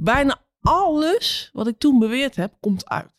bijna 0.00 0.44
alles 0.60 1.50
wat 1.52 1.66
ik 1.66 1.78
toen 1.78 1.98
beweerd 1.98 2.36
heb, 2.36 2.54
komt 2.60 2.88
uit. 2.88 3.12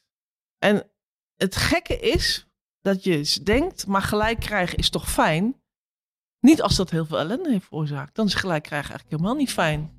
En 0.57 0.91
het 1.35 1.55
gekke 1.55 1.99
is 1.99 2.47
dat 2.81 3.03
je 3.03 3.39
denkt, 3.43 3.87
maar 3.87 4.01
gelijk 4.01 4.39
krijgen 4.39 4.77
is 4.77 4.89
toch 4.89 5.11
fijn? 5.11 5.61
Niet 6.39 6.61
als 6.61 6.75
dat 6.75 6.89
heel 6.89 7.05
veel 7.05 7.19
ellende 7.19 7.49
heeft 7.49 7.65
veroorzaakt. 7.65 8.15
Dan 8.15 8.25
is 8.25 8.33
gelijk 8.33 8.63
krijgen 8.63 8.89
eigenlijk 8.89 9.21
helemaal 9.21 9.39
niet 9.39 9.51
fijn. 9.51 9.97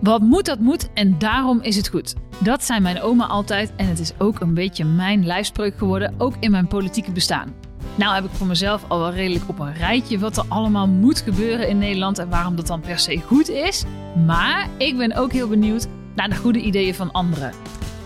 Wat 0.00 0.20
moet, 0.20 0.44
dat 0.44 0.58
moet 0.58 0.92
en 0.92 1.18
daarom 1.18 1.60
is 1.60 1.76
het 1.76 1.88
goed. 1.88 2.14
Dat 2.42 2.64
zei 2.64 2.80
mijn 2.80 3.00
oma 3.00 3.26
altijd 3.26 3.72
en 3.76 3.86
het 3.86 3.98
is 3.98 4.12
ook 4.18 4.40
een 4.40 4.54
beetje 4.54 4.84
mijn 4.84 5.26
lijfspreuk 5.26 5.78
geworden, 5.78 6.14
ook 6.20 6.34
in 6.40 6.50
mijn 6.50 6.68
politieke 6.68 7.12
bestaan. 7.12 7.67
Nou 7.98 8.14
heb 8.14 8.24
ik 8.24 8.30
voor 8.32 8.46
mezelf 8.46 8.84
al 8.88 8.98
wel 8.98 9.12
redelijk 9.12 9.48
op 9.48 9.58
een 9.58 9.74
rijtje 9.74 10.18
wat 10.18 10.36
er 10.36 10.44
allemaal 10.48 10.88
moet 10.88 11.20
gebeuren 11.20 11.68
in 11.68 11.78
Nederland 11.78 12.18
en 12.18 12.28
waarom 12.28 12.56
dat 12.56 12.66
dan 12.66 12.80
per 12.80 12.98
se 12.98 13.22
goed 13.26 13.48
is. 13.48 13.84
Maar 14.26 14.68
ik 14.76 14.96
ben 14.96 15.16
ook 15.16 15.32
heel 15.32 15.48
benieuwd 15.48 15.86
naar 16.14 16.28
de 16.28 16.36
goede 16.36 16.60
ideeën 16.60 16.94
van 16.94 17.12
anderen. 17.12 17.52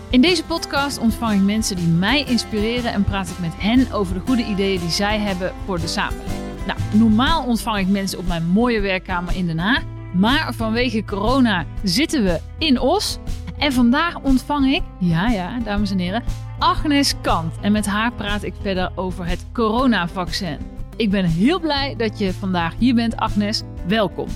In 0.09 0.21
deze 0.21 0.43
podcast 0.43 0.97
ontvang 0.97 1.33
ik 1.33 1.41
mensen 1.41 1.75
die 1.75 1.87
mij 1.87 2.23
inspireren 2.23 2.93
en 2.93 3.03
praat 3.03 3.29
ik 3.29 3.39
met 3.39 3.53
hen 3.57 3.91
over 3.91 4.13
de 4.13 4.19
goede 4.19 4.45
ideeën 4.45 4.79
die 4.79 4.89
zij 4.89 5.19
hebben 5.19 5.53
voor 5.65 5.79
de 5.79 5.87
samenleving. 5.87 6.39
Nou, 6.67 6.79
normaal 6.91 7.45
ontvang 7.45 7.77
ik 7.77 7.87
mensen 7.87 8.19
op 8.19 8.27
mijn 8.27 8.47
mooie 8.47 8.81
werkkamer 8.81 9.35
in 9.35 9.45
Den 9.45 9.59
Haag. 9.59 9.83
Maar 10.13 10.53
vanwege 10.53 11.05
corona 11.05 11.65
zitten 11.83 12.23
we 12.23 12.39
in 12.57 12.79
Os. 12.79 13.17
En 13.63 13.73
vandaag 13.73 14.21
ontvang 14.21 14.73
ik, 14.73 14.81
ja 14.99 15.29
ja, 15.29 15.59
dames 15.59 15.91
en 15.91 15.99
heren, 15.99 16.23
Agnes 16.59 17.13
Kant. 17.21 17.59
En 17.61 17.71
met 17.71 17.85
haar 17.85 18.13
praat 18.13 18.43
ik 18.43 18.53
verder 18.61 18.91
over 18.95 19.25
het 19.25 19.45
coronavaccin. 19.53 20.57
Ik 20.95 21.09
ben 21.09 21.25
heel 21.25 21.59
blij 21.59 21.95
dat 21.95 22.19
je 22.19 22.33
vandaag 22.33 22.73
hier 22.79 22.95
bent, 22.95 23.15
Agnes. 23.15 23.61
Welkom. 23.87 24.27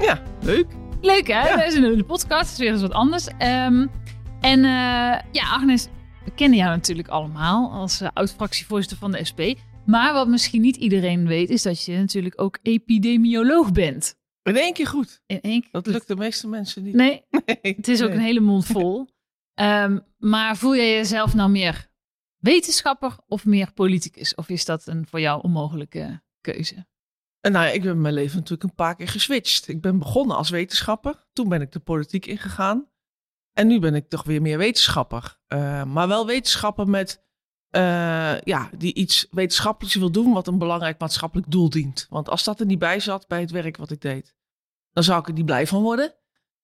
Ja, 0.00 0.22
leuk. 0.40 0.66
Leuk 1.00 1.26
hè? 1.26 1.48
Ja. 1.48 1.64
We 1.64 1.70
zijn 1.70 1.84
in 1.84 1.96
de 1.98 2.04
podcast, 2.04 2.52
is 2.52 2.58
weer 2.58 2.72
eens 2.72 2.80
wat 2.80 2.92
anders. 2.92 3.26
Ehm, 3.38 3.86
en 4.40 4.58
uh, 4.58 4.64
ja, 5.32 5.50
Agnes, 5.50 5.88
we 6.24 6.30
kennen 6.30 6.58
jou 6.58 6.70
natuurlijk 6.70 7.08
allemaal 7.08 7.70
als 7.72 8.02
uh, 8.02 8.08
oud-fractievoorzitter 8.12 8.98
van 8.98 9.12
de 9.12 9.24
SP. 9.30 9.40
Maar 9.86 10.12
wat 10.12 10.28
misschien 10.28 10.60
niet 10.60 10.76
iedereen 10.76 11.26
weet, 11.26 11.50
is 11.50 11.62
dat 11.62 11.84
je 11.84 11.96
natuurlijk 11.96 12.40
ook 12.40 12.58
epidemioloog 12.62 13.72
bent. 13.72 14.17
In 14.48 14.56
één 14.56 14.72
keer 14.72 14.86
goed. 14.86 15.22
In 15.26 15.40
één 15.40 15.60
keer 15.60 15.70
Dat 15.70 15.86
lukt 15.86 16.08
de 16.08 16.16
meeste 16.16 16.48
mensen 16.48 16.82
niet. 16.82 16.94
Nee, 16.94 17.24
nee 17.46 17.74
het 17.76 17.88
is 17.88 18.02
ook 18.02 18.10
een 18.10 18.18
hele 18.18 18.40
mond 18.40 18.66
vol. 18.66 19.08
um, 19.54 20.04
maar 20.32 20.56
voel 20.56 20.76
jij 20.76 20.92
jezelf 20.94 21.34
nou 21.34 21.50
meer 21.50 21.90
wetenschapper 22.38 23.16
of 23.26 23.44
meer 23.44 23.72
politicus? 23.72 24.34
Of 24.34 24.48
is 24.48 24.64
dat 24.64 24.86
een 24.86 25.06
voor 25.06 25.20
jou 25.20 25.42
onmogelijke 25.42 26.22
keuze? 26.40 26.86
En 27.40 27.52
nou 27.52 27.66
ja, 27.66 27.72
ik 27.72 27.82
ben 27.82 28.00
mijn 28.00 28.14
leven 28.14 28.36
natuurlijk 28.36 28.62
een 28.62 28.74
paar 28.74 28.96
keer 28.96 29.08
geswitcht. 29.08 29.68
Ik 29.68 29.80
ben 29.80 29.98
begonnen 29.98 30.36
als 30.36 30.50
wetenschapper. 30.50 31.26
Toen 31.32 31.48
ben 31.48 31.60
ik 31.60 31.72
de 31.72 31.80
politiek 31.80 32.26
ingegaan. 32.26 32.88
En 33.52 33.66
nu 33.66 33.78
ben 33.78 33.94
ik 33.94 34.08
toch 34.08 34.24
weer 34.24 34.42
meer 34.42 34.58
wetenschapper. 34.58 35.38
Uh, 35.48 35.84
maar 35.84 36.08
wel 36.08 36.26
wetenschapper 36.26 36.88
met, 36.88 37.22
uh, 37.70 38.40
ja, 38.40 38.70
die 38.76 38.94
iets 38.94 39.26
wetenschappelijks 39.30 39.96
wil 39.96 40.10
doen 40.10 40.32
wat 40.32 40.46
een 40.46 40.58
belangrijk 40.58 40.98
maatschappelijk 40.98 41.50
doel 41.50 41.70
dient. 41.70 42.06
Want 42.10 42.28
als 42.28 42.44
dat 42.44 42.60
er 42.60 42.66
niet 42.66 42.78
bij 42.78 43.00
zat 43.00 43.26
bij 43.26 43.40
het 43.40 43.50
werk 43.50 43.76
wat 43.76 43.90
ik 43.90 44.00
deed, 44.00 44.34
dan 44.98 45.06
zou 45.06 45.20
ik 45.20 45.28
er 45.28 45.32
niet 45.32 45.46
blij 45.46 45.66
van 45.66 45.82
worden. 45.82 46.14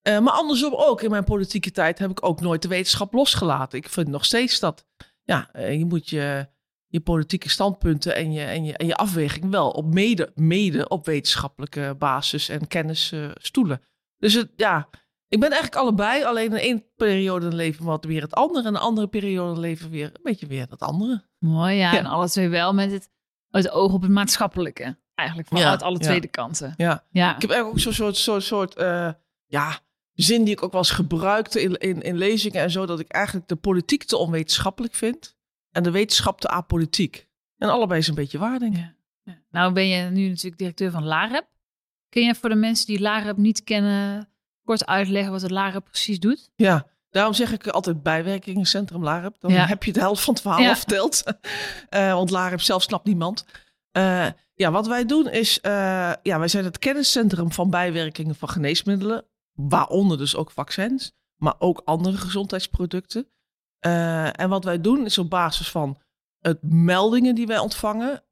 Uh, 0.09 0.19
maar 0.19 0.33
andersom 0.33 0.75
ook, 0.75 1.03
in 1.03 1.11
mijn 1.11 1.25
politieke 1.25 1.71
tijd 1.71 1.99
heb 1.99 2.11
ik 2.11 2.27
ook 2.27 2.41
nooit 2.41 2.63
de 2.63 2.69
wetenschap 2.69 3.13
losgelaten. 3.13 3.79
Ik 3.79 3.89
vind 3.89 4.09
nog 4.09 4.25
steeds 4.25 4.61
dat, 4.61 4.87
ja, 5.23 5.51
je 5.53 5.85
moet 5.85 6.09
je, 6.09 6.49
je 6.87 7.01
politieke 7.01 7.49
standpunten 7.49 8.15
en 8.15 8.33
je, 8.33 8.45
en, 8.45 8.65
je, 8.65 8.77
en 8.77 8.87
je 8.87 8.95
afweging 8.95 9.51
wel 9.51 9.71
op 9.71 9.95
mede, 9.95 10.33
mede 10.35 10.89
op 10.89 11.07
wetenschappelijke 11.07 11.95
basis 11.99 12.49
en 12.49 12.67
kennis 12.67 13.13
stoelen. 13.35 13.83
Dus 14.19 14.35
het, 14.35 14.53
ja, 14.57 14.89
ik 15.29 15.41
ben 15.41 15.51
eigenlijk 15.51 15.83
allebei, 15.83 16.25
alleen 16.25 16.51
in 16.51 16.59
één 16.59 16.85
periode 16.97 17.45
in 17.45 17.51
het 17.51 17.61
leven 17.61 17.85
wat 17.85 18.05
weer 18.05 18.23
het 18.23 18.35
andere. 18.35 18.69
En 18.69 18.75
een 18.75 18.81
andere 18.81 19.07
periode 19.07 19.49
in 19.49 19.55
het 19.55 19.65
leven 19.65 19.91
weer 19.91 20.07
een 20.07 20.23
beetje 20.23 20.47
weer 20.47 20.67
het 20.71 20.83
andere. 20.83 21.25
Mooi, 21.39 21.75
ja. 21.75 21.93
ja. 21.93 21.99
En 21.99 22.07
alle 22.07 22.29
twee 22.29 22.49
wel 22.49 22.75
met 22.75 22.91
het, 22.91 23.11
het 23.63 23.71
oog 23.71 23.93
op 23.93 24.03
het 24.03 24.11
maatschappelijke. 24.11 24.97
Eigenlijk 25.15 25.49
vanuit 25.49 25.81
ja, 25.81 25.87
alle 25.87 25.99
twee 25.99 26.21
de 26.21 26.29
kanten. 26.29 26.75
Ja. 26.77 27.05
ja. 27.11 27.35
Ik 27.35 27.41
heb 27.41 27.51
eigenlijk 27.51 27.67
ook 27.67 27.79
zo'n 27.79 27.93
soort, 27.93 28.17
soort, 28.17 28.43
soort 28.43 28.79
uh, 28.79 29.11
ja, 29.47 29.79
zin 30.15 30.45
die 30.45 30.55
ik 30.55 30.63
ook 30.63 30.73
wel 30.73 30.81
eens 30.81 30.91
gebruikte 30.91 31.63
in, 31.63 31.77
in, 31.77 32.03
in 32.03 32.17
lezingen 32.17 32.63
en 32.63 32.71
zo. 32.71 32.87
Dat 32.87 33.01
ik 33.01 33.09
eigenlijk 33.09 33.49
de 33.49 33.57
politiek 33.57 34.05
te 34.05 34.17
onwetenschappelijk 34.17 34.95
vind. 34.95 35.37
En 35.71 35.83
de 35.83 35.91
wetenschap 35.91 36.41
te 36.41 36.49
apolitiek. 36.49 37.29
En 37.59 37.69
allebei 37.69 38.01
is 38.01 38.09
een 38.09 38.15
beetje 38.15 38.39
waar, 38.39 38.59
denk 38.59 38.77
ik. 38.77 38.93
Nou 39.51 39.73
ben 39.73 39.87
je 39.87 40.11
nu 40.11 40.29
natuurlijk 40.29 40.59
directeur 40.59 40.91
van 40.91 41.05
LAREP. 41.05 41.47
Kun 42.09 42.23
je 42.23 42.35
voor 42.35 42.49
de 42.49 42.55
mensen 42.55 42.87
die 42.87 43.01
LAREP 43.01 43.37
niet 43.37 43.65
kennen 43.65 44.29
kort 44.65 44.87
uitleggen 44.87 45.33
wat 45.33 45.43
het 45.43 45.51
LAREP 45.51 45.85
precies 45.85 46.19
doet? 46.19 46.51
Ja, 46.57 46.87
daarom 47.15 47.35
zeg 47.35 47.53
ik 47.53 47.67
altijd 47.67 48.03
bijwerkingencentrum 48.03 49.03
LAREP. 49.03 49.37
Dan 49.41 49.53
ja. 49.53 49.67
heb 49.67 49.83
je 49.83 49.93
de 49.93 50.01
helft 50.01 50.23
van 50.23 50.35
het 50.35 50.43
verhaal 50.43 50.61
ja. 50.61 50.77
verteld. 50.77 51.23
uh, 51.91 52.13
want 52.19 52.31
LAREP 52.31 52.61
zelf 52.61 52.83
snapt 52.83 53.05
niemand. 53.05 53.47
Uh, 53.97 54.27
ja, 54.55 54.71
wat 54.71 54.87
wij 54.87 55.07
doen 55.07 55.29
is, 55.29 55.59
uh, 55.63 56.13
ja, 56.23 56.39
wij 56.39 56.49
zijn 56.49 56.65
het 56.65 56.79
kenniscentrum 56.79 57.53
van 57.53 57.71
bijwerkingen 57.71 58.35
van 58.35 58.49
geneesmiddelen. 58.49 59.25
Waaronder 59.53 60.19
dus 60.19 60.37
ook 60.37 60.51
vaccins, 60.51 61.13
maar 61.37 61.55
ook 61.59 61.83
andere 61.85 62.17
gezondheidsproducten. 62.17 63.29
en 63.81 64.49
wat 64.49 64.65
wij 64.65 64.81
doen 64.81 65.05
is 65.05 65.19
op 65.19 65.31
basis 65.31 65.71
van 65.71 65.99
het 66.41 66.59
meldingen 66.63 67.35
die 67.35 67.47
wij 67.47 67.59
ontvangen, 67.59 68.23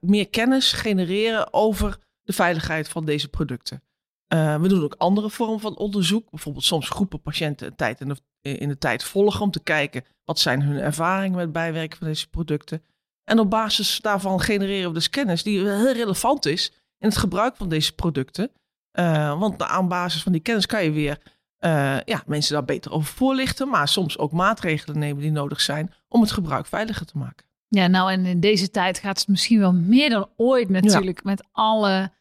meer 0.00 0.28
kennis 0.28 0.72
genereren 0.72 1.52
over 1.52 1.98
de 2.22 2.32
veiligheid 2.32 2.88
van 2.88 3.04
deze 3.04 3.28
producten. 3.28 3.82
Uh, 4.28 4.60
we 4.60 4.68
doen 4.68 4.82
ook 4.82 4.94
andere 4.98 5.30
vormen 5.30 5.60
van 5.60 5.76
onderzoek. 5.76 6.30
Bijvoorbeeld 6.30 6.64
soms 6.64 6.88
groepen 6.88 7.20
patiënten 7.20 7.66
een 7.66 7.76
tijd 7.76 8.00
in 8.00 8.08
de, 8.08 8.58
in 8.58 8.68
de 8.68 8.78
tijd 8.78 9.04
volgen 9.04 9.40
om 9.40 9.50
te 9.50 9.62
kijken 9.62 10.04
wat 10.24 10.38
zijn 10.38 10.62
hun 10.62 10.80
ervaringen 10.80 11.36
met 11.36 11.52
bijwerken 11.52 11.98
van 11.98 12.06
deze 12.06 12.28
producten. 12.28 12.82
En 13.24 13.38
op 13.38 13.50
basis 13.50 14.00
daarvan 14.00 14.40
genereren 14.40 14.88
we 14.88 14.94
dus 14.94 15.10
kennis 15.10 15.42
die 15.42 15.60
heel 15.60 15.92
relevant 15.92 16.46
is 16.46 16.72
in 16.98 17.08
het 17.08 17.16
gebruik 17.16 17.56
van 17.56 17.68
deze 17.68 17.94
producten. 17.94 18.50
Uh, 18.98 19.38
want 19.38 19.62
aan 19.62 19.88
basis 19.88 20.22
van 20.22 20.32
die 20.32 20.40
kennis 20.40 20.66
kan 20.66 20.84
je 20.84 20.90
weer 20.90 21.18
uh, 21.64 22.00
ja, 22.00 22.22
mensen 22.26 22.54
daar 22.54 22.64
beter 22.64 22.92
over 22.92 23.14
voorlichten, 23.14 23.68
maar 23.68 23.88
soms 23.88 24.18
ook 24.18 24.32
maatregelen 24.32 24.98
nemen 24.98 25.22
die 25.22 25.30
nodig 25.30 25.60
zijn 25.60 25.92
om 26.08 26.20
het 26.20 26.32
gebruik 26.32 26.66
veiliger 26.66 27.06
te 27.06 27.18
maken. 27.18 27.46
Ja, 27.68 27.86
nou 27.86 28.12
en 28.12 28.26
in 28.26 28.40
deze 28.40 28.70
tijd 28.70 28.98
gaat 28.98 29.18
het 29.18 29.28
misschien 29.28 29.58
wel 29.58 29.72
meer 29.72 30.10
dan 30.10 30.28
ooit 30.36 30.68
natuurlijk 30.68 31.16
ja. 31.16 31.30
met 31.30 31.46
alle 31.52 32.12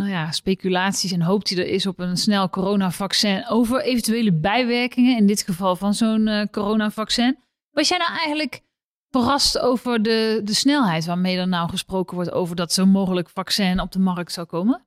nou 0.00 0.12
ja, 0.12 0.32
speculaties 0.32 1.12
en 1.12 1.22
hoop 1.22 1.44
die 1.44 1.58
er 1.58 1.66
is 1.66 1.86
op 1.86 1.98
een 1.98 2.16
snel 2.16 2.50
coronavaccin 2.50 3.48
over 3.48 3.82
eventuele 3.82 4.32
bijwerkingen, 4.32 5.16
in 5.16 5.26
dit 5.26 5.42
geval 5.42 5.76
van 5.76 5.94
zo'n 5.94 6.26
uh, 6.26 6.42
coronavaccin. 6.50 7.38
Was 7.70 7.88
jij 7.88 7.98
nou 7.98 8.12
eigenlijk 8.12 8.60
verrast 9.10 9.58
over 9.58 10.02
de, 10.02 10.40
de 10.44 10.54
snelheid 10.54 11.04
waarmee 11.04 11.36
er 11.36 11.48
nou 11.48 11.68
gesproken 11.68 12.14
wordt 12.14 12.32
over 12.32 12.56
dat 12.56 12.72
zo'n 12.72 12.88
mogelijk 12.88 13.28
vaccin 13.28 13.80
op 13.80 13.92
de 13.92 13.98
markt 13.98 14.32
zou 14.32 14.46
komen? 14.46 14.86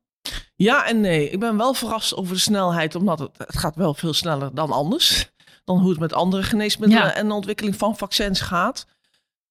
Ja 0.56 0.85
en 0.85 1.01
nee. 1.01 1.30
Ik 1.30 1.40
ben 1.40 1.57
wel 1.57 1.74
verrast 1.74 2.16
over 2.16 2.34
de 2.34 2.40
snelheid, 2.40 2.95
omdat 2.95 3.19
het, 3.19 3.38
het 3.38 3.57
gaat 3.57 3.75
wel 3.75 3.94
veel 3.94 4.13
sneller 4.13 4.56
dan 4.56 4.72
anders. 4.72 5.31
Dan 5.63 5.80
hoe 5.80 5.90
het 5.90 6.00
met 6.00 6.13
andere 6.13 6.44
geneesmiddelen 6.44 7.06
ja. 7.06 7.13
en 7.13 7.28
de 7.28 7.34
ontwikkeling 7.34 7.75
van 7.75 7.97
vaccins 7.97 8.41
gaat. 8.41 8.85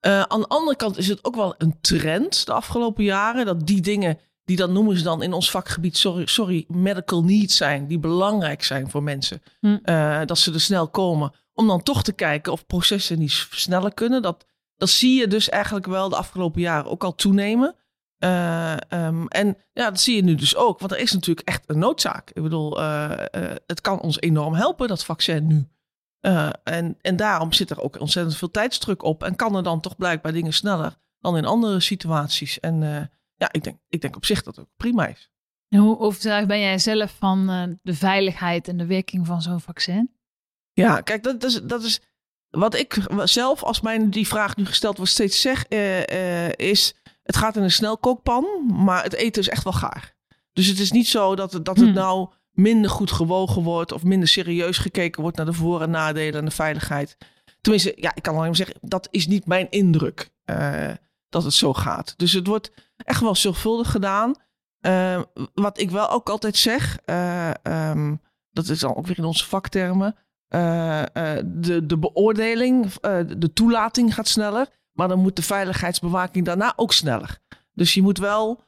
Uh, 0.07 0.23
aan 0.23 0.41
de 0.41 0.49
andere 0.49 0.77
kant 0.77 0.99
is 0.99 1.09
het 1.09 1.25
ook 1.25 1.35
wel 1.35 1.55
een 1.59 1.81
trend 1.81 2.47
de 2.47 2.53
afgelopen 2.53 3.05
jaren 3.05 3.47
dat 3.47 3.67
die 3.67 3.81
dingen 3.81 4.19
die 4.53 4.67
dan 4.67 4.73
noemen 4.73 4.97
ze 4.97 5.03
dan 5.03 5.23
in 5.23 5.33
ons 5.33 5.51
vakgebied, 5.51 5.97
sorry, 5.97 6.27
sorry 6.27 6.65
medical 6.69 7.25
needs 7.25 7.57
zijn, 7.57 7.87
die 7.87 7.99
belangrijk 7.99 8.65
zijn 8.65 8.91
voor 8.91 9.03
mensen. 9.03 9.43
Hm. 9.61 9.79
Uh, 9.85 10.21
dat 10.25 10.39
ze 10.39 10.53
er 10.53 10.61
snel 10.61 10.89
komen. 10.89 11.33
Om 11.53 11.67
dan 11.67 11.83
toch 11.83 12.03
te 12.03 12.13
kijken 12.13 12.53
of 12.53 12.67
processen 12.67 13.19
niet 13.19 13.47
sneller 13.51 13.95
kunnen. 13.95 14.23
Dat, 14.23 14.47
dat 14.77 14.89
zie 14.89 15.21
je 15.21 15.27
dus 15.27 15.49
eigenlijk 15.49 15.87
wel 15.87 16.09
de 16.09 16.17
afgelopen 16.17 16.61
jaren 16.61 16.91
ook 16.91 17.05
al 17.05 17.15
toenemen. 17.15 17.75
Uh, 18.19 18.77
um, 18.89 19.29
en 19.29 19.57
ja, 19.73 19.91
dat 19.91 20.01
zie 20.01 20.17
je 20.17 20.23
nu 20.23 20.35
dus 20.35 20.57
ook. 20.57 20.79
Want 20.79 20.93
er 20.93 20.99
is 20.99 21.13
natuurlijk 21.13 21.49
echt 21.49 21.63
een 21.67 21.79
noodzaak. 21.79 22.31
Ik 22.31 22.43
bedoel, 22.43 22.81
uh, 22.81 23.11
het 23.67 23.81
kan 23.81 24.01
ons 24.01 24.21
enorm 24.21 24.55
helpen, 24.55 24.89
dat 24.89 25.05
vaccin 25.05 25.47
nu. 25.47 25.69
en, 26.65 26.99
en 27.01 27.17
daarom 27.17 27.53
zit 27.53 27.71
er 27.71 27.81
ook 27.81 28.01
ontzettend 28.01 28.37
veel 28.37 28.51
tijdsdruk 28.51 29.03
op. 29.03 29.23
En 29.23 29.37
kan 29.37 29.57
er 29.57 29.63
dan 29.63 29.81
toch 29.81 29.97
blijkbaar 29.97 30.33
dingen 30.33 30.53
sneller 30.53 30.97
dan 31.21 31.37
in 31.37 31.45
andere 31.45 31.81
situaties. 31.81 32.61
En 32.61 33.11
ja, 33.43 33.53
ik 33.53 33.65
denk, 33.65 33.79
ik 33.89 34.01
denk 34.01 34.17
op 34.17 34.25
zich 34.25 34.43
dat 34.43 34.57
het 34.57 34.65
ook 34.65 34.71
prima 34.77 35.07
is. 35.07 35.31
En 35.69 35.79
hoe 35.79 35.99
overtuigd 35.99 36.47
ben 36.47 36.61
jij 36.61 36.79
zelf 36.79 37.15
van 37.19 37.51
uh, 37.51 37.75
de 37.83 37.95
veiligheid 37.95 38.69
en 38.69 38.77
de 38.77 38.87
werking 38.87 39.27
van 39.27 39.43
zo'n 39.43 39.61
vaccin? 39.61 40.11
Ja, 40.73 41.01
kijk, 41.01 41.23
dat 41.23 41.45
is, 41.45 41.63
dat 41.63 41.83
is 41.83 42.01
wat 42.51 42.75
ik 42.75 42.99
zelf, 43.25 43.63
als 43.63 43.81
mij 43.81 44.09
die 44.09 44.27
vraag 44.27 44.57
nu 44.57 44.67
gesteld 44.67 44.97
wordt, 44.97 45.13
steeds 45.13 45.41
zeg, 45.41 45.65
uh, 45.69 45.99
uh, 45.99 46.53
is: 46.53 46.95
het 47.23 47.37
gaat 47.37 47.57
in 47.57 47.63
een 47.63 47.71
snelkookpan, 47.71 48.47
maar 48.85 49.03
het 49.03 49.15
eten 49.15 49.43
is 49.43 49.49
echt 49.49 49.65
wel 49.65 49.73
gaar. 49.73 50.15
Dus 50.53 50.67
het 50.67 50.79
is 50.79 50.93
niet 50.93 51.09
zo 51.09 51.35
dat, 51.35 51.53
het, 51.53 51.65
dat 51.65 51.77
het 51.77 51.85
hmm. 51.85 51.95
nou 51.95 52.29
minder 52.51 52.91
goed 52.91 53.13
gewogen 53.13 53.63
wordt 53.63 53.93
of 53.93 54.03
minder 54.03 54.29
serieus 54.29 54.79
gekeken 54.79 55.23
wordt 55.23 55.37
naar 55.37 55.47
de 55.47 55.53
voor- 55.53 55.83
en 55.83 55.91
nadelen 55.91 56.39
en 56.41 56.45
de 56.45 56.51
veiligheid. 56.51 57.17
Tenminste, 57.61 57.93
ja, 57.97 58.15
ik 58.15 58.23
kan 58.23 58.35
alleen 58.35 58.47
maar 58.47 58.57
zeggen, 58.57 58.77
dat 58.81 59.09
is 59.11 59.27
niet 59.27 59.47
mijn 59.47 59.71
indruk 59.71 60.31
dat 61.33 61.45
het 61.45 61.53
zo 61.53 61.73
gaat. 61.73 62.15
Dus 62.17 62.33
het 62.33 62.47
wordt 62.47 62.73
echt 62.97 63.21
wel 63.21 63.35
zorgvuldig 63.35 63.91
gedaan. 63.91 64.35
Uh, 64.81 65.23
wat 65.55 65.79
ik 65.79 65.91
wel 65.91 66.11
ook 66.11 66.29
altijd 66.29 66.57
zeg, 66.57 66.99
uh, 67.07 67.51
dat 68.51 68.69
is 68.69 68.81
dan 68.81 68.97
ook 68.97 69.07
weer 69.07 69.19
in 69.19 69.25
onze 69.25 69.47
vaktermen. 69.47 70.17
Uh, 70.49 71.03
de, 71.45 71.87
de 71.87 71.99
beoordeling, 71.99 72.93
de 73.37 73.51
toelating 73.55 74.15
gaat 74.15 74.29
sneller. 74.29 74.69
Maar 74.93 75.09
dan 75.09 75.19
moet 75.19 75.37
de 75.37 75.43
veiligheidsbewaking 75.43 76.45
daarna 76.45 76.73
ook 76.77 76.93
sneller. 76.93 77.39
Dus 77.73 77.95
je 77.95 78.03
moet 78.03 78.19
wel 78.19 78.65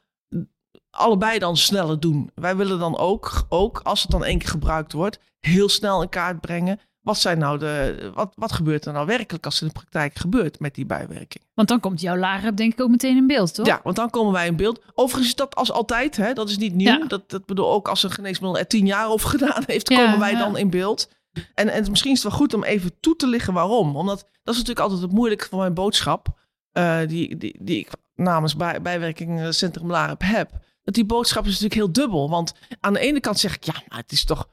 allebei 0.89 1.39
dan 1.39 1.57
sneller 1.57 1.99
doen. 1.99 2.31
Wij 2.35 2.55
willen 2.55 2.79
dan 2.79 2.97
ook, 2.97 3.45
ook 3.49 3.79
als 3.79 4.01
het 4.01 4.11
dan 4.11 4.23
één 4.23 4.39
keer 4.39 4.49
gebruikt 4.49 4.93
wordt, 4.93 5.19
heel 5.39 5.69
snel 5.69 6.01
in 6.01 6.09
kaart 6.09 6.41
brengen. 6.41 6.79
Wat, 7.05 7.17
zijn 7.17 7.37
nou 7.37 7.57
de, 7.57 8.11
wat, 8.13 8.33
wat 8.35 8.51
gebeurt 8.51 8.85
er 8.85 8.93
nou 8.93 9.05
werkelijk 9.05 9.45
als 9.45 9.53
het 9.53 9.63
in 9.63 9.67
de 9.67 9.73
praktijk 9.73 10.15
gebeurt 10.15 10.59
met 10.59 10.75
die 10.75 10.85
bijwerking? 10.85 11.43
Want 11.53 11.67
dan 11.67 11.79
komt 11.79 12.01
jouw 12.01 12.17
lager 12.17 12.55
denk 12.55 12.73
ik 12.73 12.81
ook 12.81 12.89
meteen 12.89 13.17
in 13.17 13.27
beeld, 13.27 13.53
toch? 13.53 13.65
Ja, 13.65 13.79
want 13.83 13.95
dan 13.95 14.09
komen 14.09 14.33
wij 14.33 14.47
in 14.47 14.55
beeld. 14.55 14.81
Overigens 14.93 15.27
is 15.27 15.35
dat 15.35 15.55
als 15.55 15.71
altijd, 15.71 16.17
hè, 16.17 16.33
dat 16.33 16.49
is 16.49 16.57
niet 16.57 16.73
nieuw. 16.73 17.07
Dat, 17.07 17.29
dat 17.29 17.45
bedoel 17.45 17.71
ook 17.71 17.87
als 17.87 18.03
een 18.03 18.11
geneesmiddel 18.11 18.59
er 18.59 18.67
tien 18.67 18.85
jaar 18.85 19.09
over 19.09 19.29
gedaan 19.37 19.63
heeft, 19.65 19.87
komen 19.87 20.19
wij 20.19 20.35
dan 20.35 20.57
in 20.57 20.69
beeld. 20.69 21.09
En, 21.53 21.69
en 21.69 21.89
misschien 21.89 22.11
is 22.11 22.23
het 22.23 22.31
wel 22.31 22.39
goed 22.39 22.53
om 22.53 22.63
even 22.63 22.91
toe 22.99 23.15
te 23.15 23.27
liggen 23.27 23.53
waarom. 23.53 23.95
Omdat 23.95 24.19
dat 24.19 24.53
is 24.53 24.59
natuurlijk 24.59 24.79
altijd 24.79 25.01
het 25.01 25.11
moeilijke 25.11 25.47
van 25.49 25.59
mijn 25.59 25.73
boodschap. 25.73 26.27
Uh, 26.73 26.99
die, 27.07 27.37
die, 27.37 27.57
die 27.61 27.79
ik 27.79 27.89
namens 28.15 28.55
bij, 28.55 28.81
bijwerking 28.81 29.53
Centrum 29.53 29.91
Larep 29.91 30.21
heb 30.23 30.49
dat 30.85 30.93
die 30.93 31.05
boodschap 31.05 31.43
is 31.43 31.49
natuurlijk 31.49 31.73
heel 31.73 31.91
dubbel. 31.91 32.29
Want 32.29 32.53
aan 32.79 32.93
de 32.93 32.99
ene 32.99 33.19
kant 33.19 33.39
zeg 33.39 33.55
ik, 33.55 33.63
ja, 33.63 33.73
maar 33.87 33.99
het 33.99 34.11
is 34.11 34.25
toch. 34.25 34.47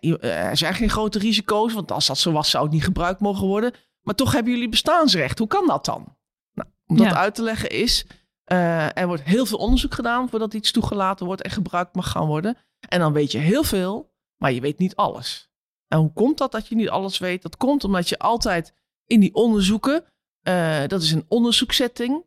Uh, 0.00 0.24
er 0.24 0.56
zijn 0.56 0.74
geen 0.74 0.90
grote 0.90 1.18
risico's, 1.18 1.72
want 1.72 1.92
als 1.92 2.06
dat 2.06 2.18
zo 2.18 2.32
was, 2.32 2.50
zou 2.50 2.64
het 2.64 2.72
niet 2.72 2.84
gebruikt 2.84 3.20
mogen 3.20 3.46
worden. 3.46 3.72
Maar 4.02 4.14
toch 4.14 4.32
hebben 4.32 4.52
jullie 4.52 4.68
bestaansrecht. 4.68 5.38
Hoe 5.38 5.48
kan 5.48 5.66
dat 5.66 5.84
dan? 5.84 6.16
Nou, 6.52 6.68
om 6.86 6.96
dat 6.96 7.14
uit 7.14 7.34
te 7.34 7.42
leggen 7.42 7.70
is, 7.70 8.06
uh, 8.52 8.98
er 8.98 9.06
wordt 9.06 9.22
heel 9.22 9.46
veel 9.46 9.58
onderzoek 9.58 9.94
gedaan 9.94 10.28
voordat 10.28 10.54
iets 10.54 10.72
toegelaten 10.72 11.26
wordt 11.26 11.42
en 11.42 11.50
gebruikt 11.50 11.94
mag 11.94 12.10
gaan 12.10 12.26
worden. 12.26 12.56
En 12.88 12.98
dan 12.98 13.12
weet 13.12 13.32
je 13.32 13.38
heel 13.38 13.64
veel, 13.64 14.12
maar 14.36 14.52
je 14.52 14.60
weet 14.60 14.78
niet 14.78 14.96
alles. 14.96 15.50
En 15.88 15.98
hoe 15.98 16.12
komt 16.12 16.38
dat 16.38 16.52
dat 16.52 16.68
je 16.68 16.74
niet 16.74 16.88
alles 16.88 17.18
weet? 17.18 17.42
Dat 17.42 17.56
komt 17.56 17.84
omdat 17.84 18.08
je 18.08 18.18
altijd 18.18 18.74
in 19.06 19.20
die 19.20 19.34
onderzoeken, 19.34 20.04
dat 20.86 21.02
is 21.02 21.12
een 21.12 21.24
onderzoeksetting, 21.28 22.24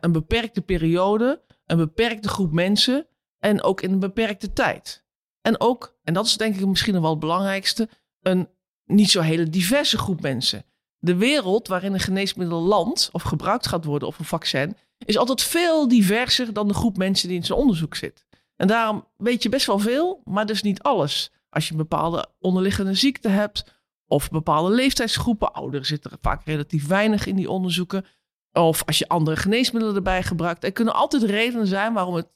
een 0.00 0.12
beperkte 0.12 0.60
periode, 0.60 1.44
een 1.66 1.76
beperkte 1.76 2.28
groep 2.28 2.52
mensen 2.52 3.06
en 3.38 3.62
ook 3.62 3.80
in 3.80 3.92
een 3.92 3.98
beperkte 3.98 4.52
tijd. 4.52 5.06
En 5.40 5.60
ook, 5.60 5.98
en 6.02 6.14
dat 6.14 6.26
is 6.26 6.36
denk 6.36 6.56
ik 6.56 6.66
misschien 6.66 7.00
wel 7.00 7.10
het 7.10 7.20
belangrijkste, 7.20 7.88
een 8.22 8.48
niet 8.84 9.10
zo 9.10 9.20
hele 9.20 9.50
diverse 9.50 9.98
groep 9.98 10.20
mensen. 10.20 10.64
De 10.98 11.16
wereld 11.16 11.68
waarin 11.68 11.92
een 11.92 12.00
geneesmiddel 12.00 12.60
landt 12.60 13.08
of 13.12 13.22
gebruikt 13.22 13.66
gaat 13.66 13.84
worden 13.84 14.08
of 14.08 14.18
een 14.18 14.24
vaccin, 14.24 14.76
is 14.98 15.18
altijd 15.18 15.42
veel 15.42 15.88
diverser 15.88 16.52
dan 16.52 16.68
de 16.68 16.74
groep 16.74 16.96
mensen 16.96 17.28
die 17.28 17.36
in 17.36 17.44
zijn 17.44 17.58
onderzoek 17.58 17.94
zit. 17.94 18.26
En 18.56 18.66
daarom 18.66 19.06
weet 19.16 19.42
je 19.42 19.48
best 19.48 19.66
wel 19.66 19.78
veel, 19.78 20.20
maar 20.24 20.46
dus 20.46 20.62
niet 20.62 20.82
alles. 20.82 21.32
Als 21.50 21.66
je 21.66 21.70
een 21.70 21.78
bepaalde 21.78 22.28
onderliggende 22.38 22.94
ziekte 22.94 23.28
hebt 23.28 23.64
of 24.06 24.30
bepaalde 24.30 24.74
leeftijdsgroepen, 24.74 25.52
ouderen 25.52 25.86
zitten 25.86 26.10
er 26.10 26.18
vaak 26.20 26.44
relatief 26.44 26.86
weinig 26.86 27.26
in 27.26 27.36
die 27.36 27.50
onderzoeken. 27.50 28.04
Of 28.52 28.84
als 28.84 28.98
je 28.98 29.08
andere 29.08 29.36
geneesmiddelen 29.36 29.96
erbij 29.96 30.22
gebruikt. 30.22 30.64
Er 30.64 30.72
kunnen 30.72 30.94
altijd 30.94 31.22
redenen 31.22 31.66
zijn 31.66 31.92
waarom 31.92 32.14
het 32.14 32.28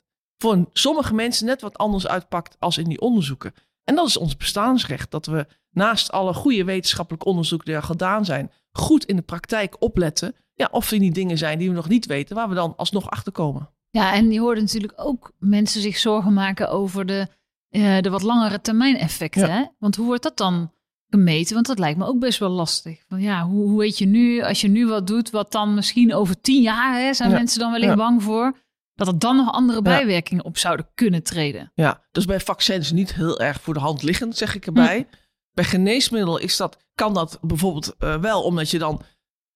voor 0.43 0.69
sommige 0.73 1.15
mensen 1.15 1.47
net 1.47 1.61
wat 1.61 1.79
anders 1.79 2.07
uitpakt 2.07 2.57
als 2.59 2.79
in 2.79 2.89
die 2.89 3.01
onderzoeken. 3.01 3.55
En 3.85 3.95
dat 3.95 4.07
is 4.07 4.17
ons 4.17 4.37
bestaansrecht. 4.37 5.11
Dat 5.11 5.27
we 5.27 5.47
naast 5.71 6.13
alle 6.13 6.35
goede 6.35 6.65
wetenschappelijke 6.65 7.27
onderzoeken 7.27 7.67
die 7.67 7.77
er 7.77 7.83
gedaan 7.83 8.25
zijn, 8.25 8.51
goed 8.73 9.05
in 9.05 9.17
de 9.17 9.23
praktijk 9.23 9.77
opletten. 9.79 10.35
Ja, 10.55 10.69
of 10.71 10.91
er 10.91 10.99
niet 10.99 11.15
dingen 11.15 11.39
zijn 11.39 11.59
die 11.59 11.69
we 11.69 11.75
nog 11.75 11.89
niet 11.89 12.07
weten, 12.07 12.37
waar 12.37 12.49
we 12.49 12.55
dan 12.55 12.75
alsnog 12.77 13.11
achter 13.11 13.33
komen. 13.33 13.71
Ja, 13.91 14.15
en 14.15 14.31
je 14.31 14.41
hoort 14.41 14.61
natuurlijk 14.61 14.93
ook 14.97 15.33
mensen 15.39 15.81
zich 15.81 15.99
zorgen 15.99 16.33
maken 16.33 16.71
over 16.71 17.07
de, 17.07 17.29
uh, 17.71 17.99
de 18.01 18.11
wat 18.11 18.23
langere 18.23 18.61
termijn 18.61 18.97
effecten. 18.97 19.53
Hè? 19.53 19.65
Want 19.79 19.97
hoe 19.97 20.07
wordt 20.07 20.23
dat 20.23 20.37
dan 20.37 20.73
gemeten? 21.09 21.55
Want 21.55 21.67
dat 21.67 21.79
lijkt 21.79 21.99
me 21.99 22.07
ook 22.07 22.19
best 22.19 22.39
wel 22.39 22.51
lastig. 22.51 23.05
Van 23.09 23.21
ja, 23.21 23.45
hoe, 23.47 23.69
hoe 23.69 23.79
weet 23.79 23.99
je 23.99 24.07
nu, 24.07 24.43
als 24.43 24.61
je 24.61 24.69
nu 24.69 24.87
wat 24.87 25.07
doet, 25.07 25.31
wat 25.31 25.53
dan 25.53 25.75
misschien 25.75 26.15
over 26.15 26.41
tien 26.41 26.63
jaar 26.63 27.01
hè, 27.01 27.15
zijn 27.15 27.31
mensen 27.31 27.61
dan 27.61 27.71
wellicht 27.71 27.97
bang 27.97 28.23
voor? 28.23 28.57
Dat 29.05 29.15
er 29.15 29.21
dan 29.21 29.37
nog 29.37 29.53
andere 29.53 29.83
bijwerkingen 29.83 30.45
op 30.45 30.59
zouden 30.59 30.89
kunnen 30.95 31.23
treden. 31.23 31.73
Ja, 31.75 32.03
dus 32.13 32.25
bij 32.25 32.41
vaccins 32.41 32.93
niet 32.93 33.15
heel 33.15 33.41
erg 33.41 33.61
voor 33.61 33.75
de 33.75 33.81
hand 33.81 34.03
liggend, 34.03 34.37
zeg 34.37 34.55
ik 34.55 34.67
erbij. 34.67 34.97
Hm. 34.97 35.17
Bij 35.53 35.65
geneesmiddelen 35.65 36.43
is 36.43 36.57
dat, 36.57 36.77
kan 36.95 37.15
dat 37.15 37.39
bijvoorbeeld 37.41 37.95
uh, 37.99 38.17
wel, 38.17 38.43
omdat 38.43 38.71
je 38.71 38.79
dan 38.79 39.03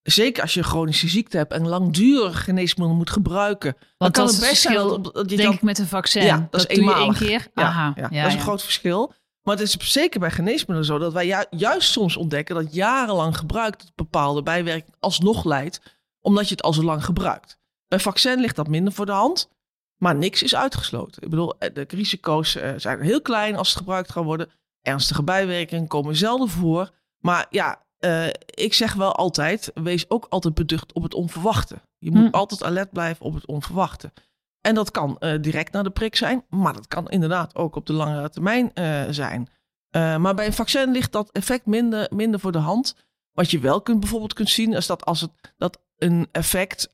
zeker 0.03 0.43
als 0.43 0.55
je 0.55 0.61
een 0.61 0.67
chronische 0.67 1.09
ziekte 1.09 1.37
hebt 1.37 1.53
en 1.53 1.69
langdurig 1.69 2.45
geneesmiddel 2.45 2.97
moet 2.97 3.11
gebruiken. 3.11 3.77
Want 3.99 4.15
dan 4.15 4.25
kan 4.25 4.35
het 4.35 4.49
best 4.49 4.63
zijn 4.63 4.75
dat, 4.75 5.15
dat 5.15 5.31
je 5.31 5.37
denk 5.37 5.55
ik 5.55 5.63
met 5.63 5.79
een 5.79 5.87
vaccin. 5.87 6.25
Ja, 6.25 6.37
dat, 6.37 6.53
dat 6.53 6.61
is 6.61 6.77
eenmalig. 6.77 7.21
één 7.21 7.29
keer. 7.29 7.49
Aha, 7.55 7.93
ja, 7.97 8.09
ja, 8.11 8.23
dat 8.23 8.31
is 8.31 8.35
een 8.35 8.45
groot 8.45 8.63
verschil. 8.63 9.13
Maar 9.43 9.57
het 9.57 9.65
is 9.65 9.93
zeker 9.93 10.21
bij 10.21 10.31
geneesmiddelen 10.31 10.85
zo 10.85 10.99
dat 10.99 11.13
wij 11.13 11.47
juist 11.51 11.91
soms 11.91 12.17
ontdekken 12.17 12.55
dat 12.55 12.75
jarenlang 12.75 13.37
gebruik 13.37 13.77
tot 13.77 13.95
bepaalde 13.95 14.43
bijwerking 14.43 14.95
alsnog 15.01 15.45
leidt, 15.45 15.81
omdat 16.21 16.49
je 16.49 16.55
het 16.55 16.63
al 16.63 16.73
zo 16.73 16.83
lang 16.83 17.05
gebruikt. 17.05 17.59
Bij 17.89 18.01
vaccin 18.01 18.41
ligt 18.41 18.57
dat 18.57 18.69
minder 18.69 18.93
voor 18.93 19.07
de 19.07 19.13
hand, 19.13 19.49
maar 19.97 20.15
niks 20.15 20.43
is 20.43 20.55
uitgesloten. 20.55 21.23
Ik 21.23 21.31
bedoel, 21.31 21.59
eh, 21.59 21.75
de 21.75 21.85
risico's 21.89 22.57
eh, 22.57 22.73
zijn 22.77 23.01
heel 23.01 23.23
klein 23.23 23.57
als 23.57 23.69
het 23.69 23.79
gebruikt 23.79 24.13
gaat 24.13 24.25
worden. 24.25 24.51
Ernstige 24.81 25.23
bijwerkingen 25.23 25.87
komen 25.87 26.17
zelden 26.17 26.49
voor. 26.49 26.91
Maar 27.19 27.47
ja, 27.51 27.85
uh, 28.01 28.27
ik 28.47 28.75
zeg 28.75 28.95
wel 28.95 29.15
altijd, 29.15 29.71
wees 29.75 30.11
ook 30.11 30.27
altijd 30.29 30.55
beducht 30.55 30.93
op 30.93 31.03
het 31.03 31.15
onverwachte. 31.15 31.81
Je 31.99 32.11
moet 32.11 32.29
hm. 32.29 32.35
altijd 32.35 32.63
alert 32.63 32.93
blijven 32.93 33.25
op 33.25 33.35
het 33.35 33.47
onverwachte. 33.47 34.13
En 34.61 34.75
dat 34.75 34.91
kan 34.91 35.17
uh, 35.21 35.41
direct 35.41 35.73
na 35.73 35.83
de 35.83 35.91
prik 35.91 36.17
zijn, 36.17 36.45
maar 36.49 36.73
dat 36.73 36.89
kan 36.89 37.09
inderdaad 37.09 37.55
ook 37.55 37.77
op 37.77 37.87
de 37.87 37.93
langere 37.93 38.31
termijn 38.31 38.71
uh, 38.75 39.03
zijn. 39.11 39.49
Maar 39.91 40.35
bij 40.35 40.47
een 40.47 40.53
vaccin 40.53 40.91
ligt 40.91 41.13
dat 41.13 41.31
effect 41.33 41.67
minder, 41.67 42.11
minder 42.15 42.41
voor 42.41 42.53
de 42.53 42.59
hand. 42.59 42.97
Wat 43.33 43.51
je 43.51 43.59
wel 43.59 43.81
kunt, 43.81 44.01
bijvoorbeeld 44.01 44.33
kunt 44.33 44.51
zien, 44.51 44.73
is 44.73 44.87
dat 44.87 45.05
als 45.05 45.21
het 45.21 45.31
dat 45.57 45.83
een 45.97 46.29
effect 46.33 46.91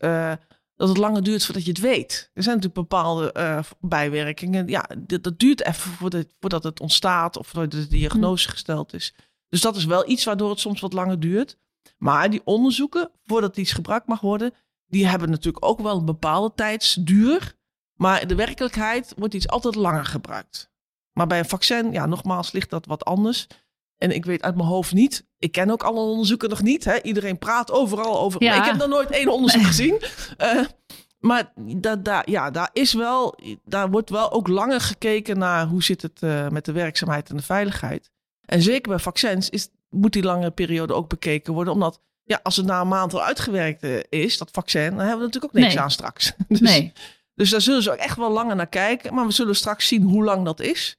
dat 0.82 0.90
het 0.90 1.00
langer 1.00 1.22
duurt 1.22 1.44
voordat 1.44 1.64
je 1.64 1.70
het 1.70 1.80
weet. 1.80 2.30
Er 2.34 2.42
zijn 2.42 2.56
natuurlijk 2.56 2.88
bepaalde 2.88 3.64
bijwerkingen. 3.80 4.68
Ja, 4.68 4.88
dat, 4.98 5.22
dat 5.22 5.38
duurt 5.38 5.64
even 5.64 5.90
voordat, 5.90 6.26
voordat 6.40 6.64
het 6.64 6.80
ontstaat 6.80 7.36
of 7.36 7.46
voordat 7.46 7.70
de 7.70 7.86
diagnose 7.86 8.46
hm. 8.46 8.52
gesteld 8.52 8.94
is. 8.94 9.14
Dus 9.48 9.60
dat 9.60 9.76
is 9.76 9.84
wel 9.84 10.08
iets 10.08 10.24
waardoor 10.24 10.50
het 10.50 10.60
soms 10.60 10.80
wat 10.80 10.92
langer 10.92 11.20
duurt. 11.20 11.56
Maar 11.98 12.30
die 12.30 12.40
onderzoeken, 12.44 13.10
voordat 13.24 13.56
iets 13.56 13.72
gebruikt 13.72 14.06
mag 14.06 14.20
worden, 14.20 14.54
die 14.86 15.06
hebben 15.06 15.30
natuurlijk 15.30 15.64
ook 15.64 15.80
wel 15.80 15.98
een 15.98 16.04
bepaalde 16.04 16.52
tijdsduur. 16.54 17.54
Maar 17.96 18.26
de 18.26 18.34
werkelijkheid 18.34 19.14
wordt 19.16 19.34
iets 19.34 19.48
altijd 19.48 19.74
langer 19.74 20.04
gebruikt. 20.04 20.70
Maar 21.12 21.26
bij 21.26 21.38
een 21.38 21.48
vaccin, 21.48 21.92
ja, 21.92 22.06
nogmaals, 22.06 22.52
ligt 22.52 22.70
dat 22.70 22.86
wat 22.86 23.04
anders. 23.04 23.46
En 24.02 24.10
ik 24.10 24.24
weet 24.24 24.42
uit 24.42 24.56
mijn 24.56 24.68
hoofd 24.68 24.92
niet. 24.92 25.24
Ik 25.38 25.52
ken 25.52 25.70
ook 25.70 25.82
alle 25.82 26.00
onderzoeken 26.00 26.48
nog 26.48 26.62
niet. 26.62 26.84
Hè? 26.84 27.02
Iedereen 27.02 27.38
praat 27.38 27.70
overal 27.70 28.20
over. 28.20 28.42
Ja. 28.42 28.56
Ik 28.56 28.64
heb 28.64 28.76
nog 28.76 28.88
nooit 28.88 29.10
één 29.10 29.28
onderzoek 29.28 29.62
gezien. 29.72 30.02
Uh, 30.38 30.64
maar 31.18 31.52
da, 31.56 31.96
da, 31.96 32.22
ja, 32.24 32.50
daar, 32.50 32.70
is 32.72 32.92
wel, 32.92 33.38
daar 33.64 33.90
wordt 33.90 34.10
wel 34.10 34.32
ook 34.32 34.48
langer 34.48 34.80
gekeken 34.80 35.38
naar 35.38 35.66
hoe 35.66 35.82
zit 35.82 36.02
het 36.02 36.20
uh, 36.20 36.48
met 36.48 36.64
de 36.64 36.72
werkzaamheid 36.72 37.30
en 37.30 37.36
de 37.36 37.42
veiligheid. 37.42 38.10
En 38.44 38.62
zeker 38.62 38.88
bij 38.88 38.98
vaccins 38.98 39.50
is, 39.50 39.68
moet 39.90 40.12
die 40.12 40.22
lange 40.22 40.50
periode 40.50 40.94
ook 40.94 41.08
bekeken 41.08 41.52
worden. 41.52 41.72
Omdat 41.72 42.00
ja, 42.24 42.40
als 42.42 42.56
het 42.56 42.66
na 42.66 42.80
een 42.80 42.88
maand 42.88 43.14
al 43.14 43.22
uitgewerkt 43.22 43.84
uh, 43.84 44.00
is, 44.08 44.38
dat 44.38 44.48
vaccin, 44.52 44.90
dan 44.90 44.98
hebben 44.98 45.18
we 45.18 45.24
natuurlijk 45.24 45.54
ook 45.54 45.60
niks 45.60 45.76
aan 45.76 45.90
straks. 45.90 46.32
dus, 46.48 46.60
nee. 46.60 46.92
Dus 47.34 47.50
daar 47.50 47.60
zullen 47.60 47.82
ze 47.82 47.92
ook 47.92 47.98
echt 47.98 48.16
wel 48.16 48.30
langer 48.30 48.56
naar 48.56 48.66
kijken. 48.66 49.14
Maar 49.14 49.26
we 49.26 49.32
zullen 49.32 49.56
straks 49.56 49.86
zien 49.86 50.02
hoe 50.02 50.24
lang 50.24 50.44
dat 50.44 50.60
is. 50.60 50.98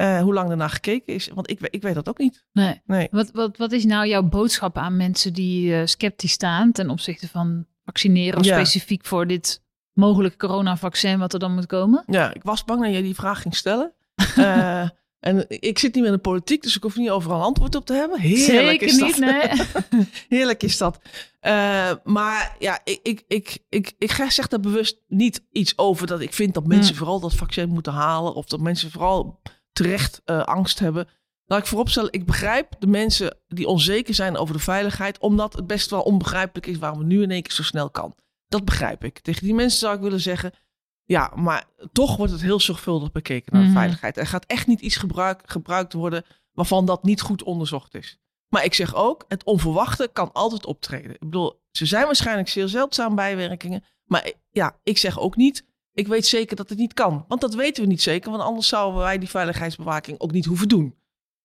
Uh, 0.00 0.20
hoe 0.20 0.34
lang 0.34 0.50
ernaar 0.50 0.70
gekeken 0.70 1.14
is. 1.14 1.28
Want 1.34 1.50
ik, 1.50 1.58
ik 1.60 1.82
weet 1.82 1.94
dat 1.94 2.08
ook 2.08 2.18
niet. 2.18 2.44
Nee. 2.52 2.80
nee. 2.86 3.08
Wat, 3.10 3.30
wat, 3.32 3.56
wat 3.56 3.72
is 3.72 3.84
nou 3.84 4.06
jouw 4.06 4.22
boodschap 4.22 4.76
aan 4.76 4.96
mensen 4.96 5.32
die 5.32 5.70
uh, 5.70 5.80
sceptisch 5.84 6.32
staan 6.32 6.72
ten 6.72 6.90
opzichte 6.90 7.28
van 7.28 7.66
vaccineren 7.84 8.44
specifiek 8.44 9.04
voor 9.04 9.26
dit 9.26 9.62
mogelijke 9.92 10.36
coronavaccin 10.36 11.18
wat 11.18 11.32
er 11.32 11.38
dan 11.38 11.54
moet 11.54 11.66
komen? 11.66 12.04
Ja, 12.06 12.34
ik 12.34 12.42
was 12.42 12.64
bang 12.64 12.82
dat 12.82 12.92
jij 12.92 13.02
die 13.02 13.14
vraag 13.14 13.42
ging 13.42 13.56
stellen. 13.56 13.92
uh, 14.38 14.88
En 15.20 15.44
ik 15.48 15.78
zit 15.78 15.94
niet 15.94 16.02
meer 16.02 16.12
in 16.12 16.16
de 16.16 16.22
politiek, 16.22 16.62
dus 16.62 16.76
ik 16.76 16.82
hoef 16.82 16.96
niet 16.96 17.10
overal 17.10 17.42
antwoord 17.42 17.74
op 17.74 17.86
te 17.86 17.92
hebben. 17.92 18.20
Heerlijk 18.20 18.80
Zeker 18.80 18.86
is 18.86 18.96
niet, 18.96 19.20
dat. 19.20 19.90
nee. 19.90 20.06
Heerlijk 20.38 20.62
is 20.62 20.76
dat. 20.76 20.98
Uh, 21.42 21.90
maar 22.04 22.56
ja, 22.58 22.80
ik, 22.84 23.00
ik, 23.02 23.24
ik, 23.28 23.58
ik, 23.68 23.92
ik 23.98 24.10
zeg 24.10 24.48
daar 24.48 24.60
bewust 24.60 25.00
niet 25.08 25.44
iets 25.52 25.78
over 25.78 26.06
dat 26.06 26.20
ik 26.20 26.32
vind 26.32 26.54
dat 26.54 26.66
mensen 26.66 26.88
hmm. 26.88 26.96
vooral 26.96 27.20
dat 27.20 27.34
vaccin 27.34 27.68
moeten 27.68 27.92
halen. 27.92 28.34
Of 28.34 28.46
dat 28.46 28.60
mensen 28.60 28.90
vooral 28.90 29.40
terecht 29.82 30.22
uh, 30.24 30.42
angst 30.44 30.78
hebben. 30.78 31.08
Laat 31.44 31.58
ik 31.58 31.66
vooropstellen, 31.66 32.12
ik 32.12 32.26
begrijp 32.26 32.74
de 32.78 32.86
mensen 32.86 33.36
die 33.48 33.66
onzeker 33.66 34.14
zijn 34.14 34.36
over 34.36 34.54
de 34.54 34.60
veiligheid. 34.60 35.18
Omdat 35.18 35.52
het 35.52 35.66
best 35.66 35.90
wel 35.90 36.02
onbegrijpelijk 36.02 36.66
is 36.66 36.78
waarom 36.78 36.98
het 36.98 37.08
nu 37.08 37.22
in 37.22 37.30
één 37.30 37.42
keer 37.42 37.52
zo 37.52 37.62
snel 37.62 37.90
kan. 37.90 38.14
Dat 38.46 38.64
begrijp 38.64 39.04
ik. 39.04 39.18
Tegen 39.20 39.42
die 39.44 39.54
mensen 39.54 39.78
zou 39.78 39.94
ik 39.94 40.00
willen 40.00 40.20
zeggen 40.20 40.52
ja, 41.08 41.32
maar 41.34 41.64
toch 41.92 42.16
wordt 42.16 42.32
het 42.32 42.40
heel 42.40 42.60
zorgvuldig 42.60 43.12
bekeken 43.12 43.52
naar 43.52 43.62
de 43.62 43.68
mhm. 43.68 43.76
veiligheid. 43.76 44.16
Er 44.16 44.26
gaat 44.26 44.46
echt 44.46 44.66
niet 44.66 44.80
iets 44.80 44.96
gebruik, 44.96 45.42
gebruikt 45.44 45.92
worden 45.92 46.24
waarvan 46.52 46.86
dat 46.86 47.02
niet 47.02 47.20
goed 47.20 47.42
onderzocht 47.42 47.94
is. 47.94 48.18
Maar 48.48 48.64
ik 48.64 48.74
zeg 48.74 48.94
ook, 48.94 49.24
het 49.28 49.44
onverwachte 49.44 50.10
kan 50.12 50.32
altijd 50.32 50.66
optreden. 50.66 51.10
Ik 51.10 51.18
bedoel, 51.18 51.60
ze 51.70 51.86
zijn 51.86 52.04
waarschijnlijk 52.04 52.48
zeer 52.48 52.68
zeldzaam 52.68 53.14
bijwerkingen. 53.14 53.84
Maar 54.04 54.32
ja, 54.50 54.78
ik 54.82 54.98
zeg 54.98 55.18
ook 55.18 55.36
niet, 55.36 55.64
ik 55.98 56.06
weet 56.06 56.26
zeker 56.26 56.56
dat 56.56 56.68
het 56.68 56.78
niet 56.78 56.94
kan. 56.94 57.24
Want 57.28 57.40
dat 57.40 57.54
weten 57.54 57.82
we 57.82 57.88
niet 57.88 58.02
zeker, 58.02 58.30
want 58.30 58.42
anders 58.42 58.68
zouden 58.68 59.00
wij 59.00 59.18
die 59.18 59.28
veiligheidsbewaking 59.28 60.20
ook 60.20 60.32
niet 60.32 60.44
hoeven 60.44 60.68
doen. 60.68 60.94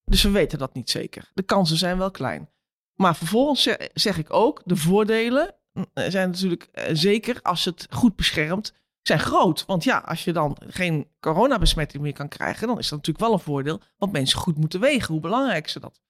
Dus 0.05 0.23
we 0.23 0.29
weten 0.29 0.59
dat 0.59 0.73
niet 0.73 0.89
zeker. 0.89 1.31
De 1.33 1.43
kansen 1.43 1.77
zijn 1.77 1.97
wel 1.97 2.11
klein. 2.11 2.49
Maar 2.95 3.15
vervolgens 3.15 3.69
zeg 3.93 4.17
ik 4.17 4.33
ook, 4.33 4.61
de 4.65 4.75
voordelen 4.75 5.55
mm, 5.73 5.85
zijn 5.93 6.29
natuurlijk 6.29 6.63
eh, 6.71 6.95
zeker 6.95 7.41
als 7.41 7.65
het 7.65 7.87
goed 7.89 8.15
beschermt, 8.15 8.73
zijn 9.01 9.19
groot. 9.19 9.65
Want 9.65 9.83
ja, 9.83 9.97
als 9.97 10.23
je 10.23 10.33
dan 10.33 10.57
geen 10.67 11.07
coronabesmetting 11.19 12.03
meer 12.03 12.13
kan 12.13 12.27
krijgen, 12.27 12.67
dan 12.67 12.79
is 12.79 12.89
dat 12.89 12.97
natuurlijk 12.97 13.25
wel 13.25 13.33
een 13.33 13.43
voordeel. 13.43 13.81
Want 13.97 14.11
mensen 14.11 14.39
goed 14.39 14.57
moeten 14.57 14.79
wegen 14.79 15.13
hoe 15.13 15.21
belangrijk 15.21 15.69
ze 15.69 15.79
dat 15.79 16.01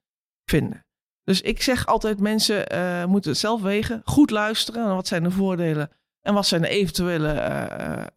vinden. 0.45 0.85
Dus 1.23 1.41
ik 1.41 1.61
zeg 1.61 1.85
altijd, 1.85 2.19
mensen 2.19 2.73
uh, 2.73 3.05
moeten 3.05 3.31
het 3.31 3.39
zelf 3.39 3.61
wegen, 3.61 4.01
goed 4.05 4.29
luisteren. 4.29 4.95
Wat 4.95 5.07
zijn 5.07 5.23
de 5.23 5.31
voordelen 5.31 5.91
en 6.23 6.33
wat 6.33 6.45
zijn 6.45 6.61
de 6.61 6.67
eventuele 6.67 7.33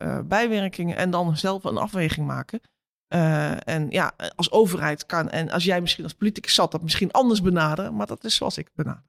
uh, 0.02 0.18
bijwerkingen? 0.24 0.96
En 0.96 1.10
dan 1.10 1.36
zelf 1.36 1.64
een 1.64 1.76
afweging 1.76 2.26
maken. 2.26 2.60
en 3.64 3.86
ja, 3.90 4.12
als 4.36 4.50
overheid 4.50 5.06
kan, 5.06 5.30
en 5.30 5.50
als 5.50 5.64
jij 5.64 5.80
misschien 5.80 6.04
als 6.04 6.14
politicus 6.14 6.54
zat, 6.54 6.72
dat 6.72 6.82
misschien 6.82 7.12
anders 7.12 7.42
benaderen. 7.42 7.96
Maar 7.96 8.06
dat 8.06 8.24
is 8.24 8.34
zoals 8.34 8.58
ik 8.58 8.68
benader. 8.74 9.02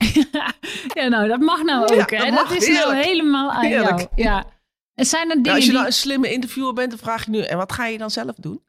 ja, 0.93 1.07
nou, 1.07 1.27
dat 1.27 1.39
mag 1.39 1.63
nou 1.63 1.99
ook. 1.99 2.11
hè? 2.11 2.31
Dat, 2.31 2.51
is 2.51 2.67
nou 2.67 2.95
helemaal 2.95 3.51
aan 3.51 3.69
jou. 3.69 4.07
Ja. 4.15 4.45
En 4.93 5.05
zijn 5.05 5.29
er 5.29 5.35
dingen 5.35 5.53
als 5.53 5.65
je 5.65 5.71
nou 5.71 5.85
een 5.85 5.93
slimme 5.93 6.31
interviewer 6.31 6.73
bent, 6.73 6.89
dan 6.89 6.99
vraag 6.99 7.25
je 7.25 7.31
nu, 7.31 7.41
en 7.41 7.57
wat 7.57 7.71
ga 7.71 7.85
je 7.85 7.97
dan 7.97 8.11
zelf 8.11 8.35
doen? 8.35 8.61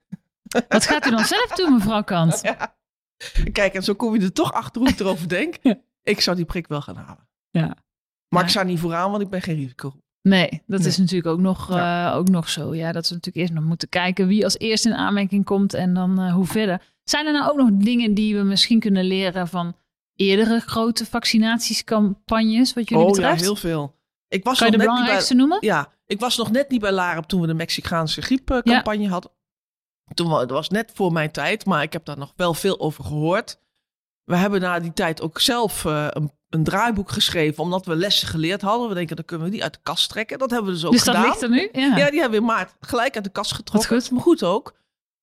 Wat 0.68 0.86
gaat 0.86 1.06
u 1.06 1.10
dan 1.10 1.24
zelf 1.24 1.48
doen, 1.48 1.72
mevrouw 1.72 2.02
Kant? 2.02 2.40
Ja. 2.48 2.76
Kijk, 3.52 3.74
en 3.74 3.82
zo 3.82 3.94
kom 3.94 4.14
je 4.14 4.20
er 4.20 4.32
toch 4.32 4.52
achter 4.52 4.80
hoe 4.80 4.90
ik 4.90 5.00
erover 5.00 5.28
denk. 5.28 5.56
Ik 6.02 6.20
zou 6.20 6.36
die 6.36 6.44
prik 6.44 6.66
wel 6.66 6.80
gaan 6.80 6.96
halen. 6.96 7.28
Ja. 7.50 7.76
Maar 8.28 8.42
ik 8.42 8.48
sta 8.48 8.62
niet 8.62 8.78
vooraan, 8.78 9.10
want 9.10 9.22
ik 9.22 9.28
ben 9.28 9.42
geen 9.42 9.56
risico. 9.56 9.94
Nee, 10.22 10.62
dat 10.66 10.84
is 10.84 10.98
natuurlijk 10.98 11.28
ook 11.28 11.40
nog, 11.40 11.70
uh, 11.70 12.12
ook 12.16 12.28
nog 12.28 12.48
zo. 12.48 12.74
Ja, 12.74 12.92
dat 12.92 13.08
we 13.08 13.14
natuurlijk 13.14 13.36
eerst 13.36 13.52
nog 13.52 13.64
moeten 13.64 13.88
kijken 13.88 14.26
wie 14.26 14.44
als 14.44 14.58
eerste 14.58 14.88
in 14.88 14.94
aanmerking 14.94 15.44
komt 15.44 15.74
en 15.74 15.94
dan 15.94 16.20
uh, 16.20 16.32
hoe 16.34 16.46
verder. 16.46 16.82
Zijn 17.04 17.26
er 17.26 17.32
nou 17.32 17.50
ook 17.50 17.56
nog 17.56 17.70
dingen 17.72 18.14
die 18.14 18.36
we 18.36 18.42
misschien 18.42 18.80
kunnen 18.80 19.04
leren 19.04 19.48
van 19.48 19.76
eerdere 20.14 20.60
grote 20.60 21.06
vaccinatiescampagnes, 21.06 22.74
wat 22.74 22.88
jullie 22.88 23.04
oh, 23.04 23.10
betreft? 23.10 23.38
ja, 23.38 23.44
heel 23.44 23.56
veel. 23.56 23.96
Ik 24.28 24.44
was 24.44 24.58
kan 24.58 24.66
je 24.66 24.72
de 24.72 24.84
belangrijkste 24.84 25.34
bij, 25.34 25.42
noemen? 25.42 25.58
Ja, 25.60 25.92
ik 26.06 26.20
was 26.20 26.36
nog 26.36 26.50
net 26.50 26.70
niet 26.70 26.80
bij 26.80 26.92
Larep 26.92 27.24
toen 27.24 27.40
we 27.40 27.46
de 27.46 27.54
Mexicaanse 27.54 28.22
griepcampagne 28.22 29.02
ja. 29.02 29.08
hadden. 29.08 29.30
Toen 30.14 30.28
dat 30.28 30.50
was 30.50 30.68
net 30.68 30.90
voor 30.94 31.12
mijn 31.12 31.30
tijd, 31.30 31.66
maar 31.66 31.82
ik 31.82 31.92
heb 31.92 32.04
daar 32.04 32.18
nog 32.18 32.32
wel 32.36 32.54
veel 32.54 32.80
over 32.80 33.04
gehoord. 33.04 33.60
We 34.28 34.36
hebben 34.36 34.60
na 34.60 34.80
die 34.80 34.92
tijd 34.92 35.22
ook 35.22 35.40
zelf 35.40 35.84
uh, 35.84 36.06
een, 36.10 36.32
een, 36.48 36.64
draaiboek 36.64 37.10
geschreven, 37.10 37.62
omdat 37.62 37.86
we 37.86 37.96
lessen 37.96 38.28
geleerd 38.28 38.60
hadden. 38.60 38.88
We 38.88 38.94
denken, 38.94 39.16
dan 39.16 39.24
kunnen 39.24 39.46
we 39.46 39.52
die 39.52 39.62
uit 39.62 39.72
de 39.72 39.80
kast 39.82 40.08
trekken. 40.08 40.38
Dat 40.38 40.50
hebben 40.50 40.68
we 40.68 40.74
dus 40.74 40.84
ook 40.84 40.92
dus 40.92 41.02
gedaan. 41.02 41.22
Dus 41.22 41.40
dat 41.40 41.50
ligt 41.50 41.72
er 41.72 41.80
nu? 41.80 41.80
Ja, 41.80 41.96
ja 41.96 42.10
die 42.10 42.20
hebben 42.20 42.40
we 42.40 42.46
in 42.46 42.52
maart 42.52 42.74
gelijk 42.80 43.14
uit 43.14 43.24
de 43.24 43.30
kast 43.30 43.52
getrokken. 43.52 44.00
Goed. 44.00 44.10
Maar 44.10 44.22
goed 44.22 44.42
ook. 44.42 44.74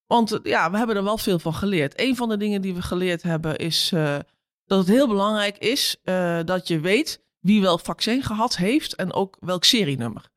Want 0.06 0.32
uh, 0.32 0.38
ja, 0.42 0.70
we 0.70 0.76
hebben 0.76 0.96
er 0.96 1.04
wel 1.04 1.18
veel 1.18 1.38
van 1.38 1.54
geleerd. 1.54 2.00
Een 2.00 2.16
van 2.16 2.28
de 2.28 2.36
dingen 2.36 2.60
die 2.60 2.74
we 2.74 2.82
geleerd 2.82 3.22
hebben 3.22 3.56
is 3.56 3.90
uh, 3.94 4.16
dat 4.64 4.78
het 4.78 4.88
heel 4.88 5.08
belangrijk 5.08 5.58
is 5.58 5.96
dat 6.44 6.68
je 6.68 6.80
weet 6.80 7.24
wie 7.40 7.60
wel 7.60 7.78
vaccin 7.78 8.22
gehad 8.22 8.56
heeft 8.56 8.94
en 8.94 9.12
ook 9.12 9.36
welk 9.40 9.64
serienummer. 9.64 10.30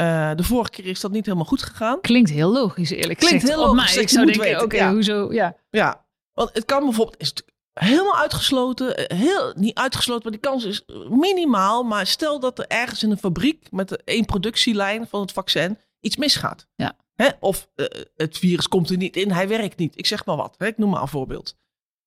Uh, 0.00 0.30
de 0.34 0.42
vorige 0.42 0.70
keer 0.70 0.86
is 0.86 1.00
dat 1.00 1.10
niet 1.10 1.24
helemaal 1.24 1.46
goed 1.46 1.62
gegaan. 1.62 2.00
Klinkt 2.00 2.30
heel 2.30 2.52
logisch, 2.52 2.90
eerlijk 2.90 3.18
Klinkt 3.18 3.40
gezegd. 3.40 3.58
heel 3.58 3.74
logisch. 3.74 3.96
Ik 3.96 4.08
zou 4.08 4.26
denken, 4.26 4.54
oké, 4.54 4.64
okay, 4.64 4.78
ja. 4.78 4.92
hoezo? 4.92 5.32
Ja. 5.32 5.56
ja, 5.70 6.04
want 6.32 6.50
het 6.52 6.64
kan 6.64 6.84
bijvoorbeeld... 6.84 7.20
Is 7.20 7.32
helemaal 7.74 8.16
uitgesloten. 8.16 9.16
Heel, 9.16 9.52
niet 9.56 9.78
uitgesloten, 9.78 10.22
maar 10.22 10.40
die 10.40 10.50
kans 10.50 10.64
is 10.64 10.84
minimaal. 11.08 11.82
Maar 11.82 12.06
stel 12.06 12.40
dat 12.40 12.58
er 12.58 12.66
ergens 12.68 13.02
in 13.02 13.10
een 13.10 13.18
fabriek 13.18 13.70
met 13.70 14.04
één 14.04 14.24
productielijn 14.24 15.06
van 15.06 15.20
het 15.20 15.32
vaccin 15.32 15.78
iets 16.00 16.16
misgaat. 16.16 16.66
Ja. 16.74 16.96
Hè? 17.14 17.28
Of 17.40 17.68
uh, 17.74 17.86
het 18.16 18.38
virus 18.38 18.68
komt 18.68 18.90
er 18.90 18.96
niet 18.96 19.16
in, 19.16 19.30
hij 19.30 19.48
werkt 19.48 19.78
niet. 19.78 19.98
Ik 19.98 20.06
zeg 20.06 20.24
maar 20.24 20.36
wat. 20.36 20.54
Hè? 20.58 20.66
Ik 20.66 20.78
noem 20.78 20.90
maar 20.90 21.02
een 21.02 21.08
voorbeeld. 21.08 21.56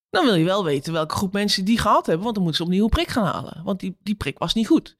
Dan 0.10 0.26
wil 0.26 0.36
je 0.36 0.46
wel 0.46 0.64
weten 0.64 0.94
welke 0.94 1.16
groep 1.16 1.34
mensen 1.34 1.66
die 1.66 1.80
gehad 1.80 2.06
hebben. 2.06 2.24
Want 2.24 2.36
dan 2.36 2.44
moeten 2.44 2.62
ze 2.64 2.70
opnieuw 2.70 2.84
een 2.84 2.90
prik 2.90 3.08
gaan 3.08 3.26
halen. 3.26 3.62
Want 3.64 3.80
die, 3.80 3.98
die 4.00 4.16
prik 4.16 4.38
was 4.38 4.54
niet 4.54 4.68
goed. 4.68 4.98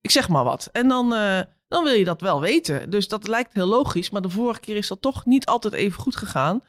Ik 0.00 0.10
zeg 0.10 0.28
maar 0.28 0.44
wat. 0.44 0.68
En 0.72 0.88
dan, 0.88 1.12
uh, 1.12 1.40
dan 1.68 1.84
wil 1.84 1.92
je 1.92 2.04
dat 2.04 2.20
wel 2.20 2.40
weten. 2.40 2.90
Dus 2.90 3.08
dat 3.08 3.28
lijkt 3.28 3.54
heel 3.54 3.66
logisch. 3.66 4.10
Maar 4.10 4.22
de 4.22 4.30
vorige 4.30 4.60
keer 4.60 4.76
is 4.76 4.88
dat 4.88 5.00
toch 5.00 5.24
niet 5.24 5.46
altijd 5.46 5.74
even 5.74 6.00
goed 6.00 6.16
gegaan. 6.16 6.62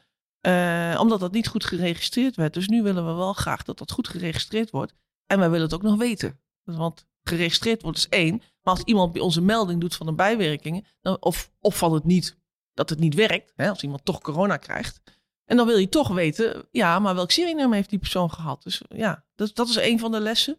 Uh, 0.46 0.96
omdat 1.00 1.20
dat 1.20 1.32
niet 1.32 1.48
goed 1.48 1.64
geregistreerd 1.64 2.36
werd. 2.36 2.54
Dus 2.54 2.68
nu 2.68 2.82
willen 2.82 3.06
we 3.06 3.12
wel 3.12 3.32
graag 3.32 3.62
dat 3.62 3.78
dat 3.78 3.90
goed 3.90 4.08
geregistreerd 4.08 4.70
wordt. 4.70 4.92
En 5.26 5.38
wij 5.38 5.50
willen 5.50 5.64
het 5.64 5.74
ook 5.74 5.82
nog 5.82 5.96
weten. 5.96 6.40
Want 6.64 7.06
geregistreerd 7.22 7.82
wordt 7.82 7.98
is 7.98 8.08
één. 8.08 8.42
Maar 8.62 8.74
als 8.74 8.82
iemand 8.82 9.12
bij 9.12 9.22
onze 9.22 9.40
melding 9.40 9.80
doet 9.80 9.96
van 9.96 10.06
de 10.06 10.12
bijwerkingen. 10.12 10.84
Dan, 11.00 11.16
of, 11.20 11.50
of 11.60 11.78
van 11.78 11.92
het 11.92 12.04
niet, 12.04 12.36
dat 12.74 12.90
het 12.90 12.98
niet 12.98 13.14
werkt. 13.14 13.52
Hè, 13.56 13.68
als 13.68 13.82
iemand 13.82 14.04
toch 14.04 14.20
corona 14.20 14.56
krijgt. 14.56 15.00
En 15.44 15.56
dan 15.56 15.66
wil 15.66 15.78
je 15.78 15.88
toch 15.88 16.08
weten, 16.08 16.68
ja, 16.70 16.98
maar 16.98 17.14
welk 17.14 17.30
serienummer 17.30 17.76
heeft 17.76 17.90
die 17.90 17.98
persoon 17.98 18.30
gehad? 18.30 18.62
Dus 18.62 18.82
ja, 18.88 19.24
dat, 19.34 19.54
dat 19.54 19.68
is 19.68 19.76
een 19.76 19.98
van 19.98 20.10
de 20.10 20.20
lessen. 20.20 20.58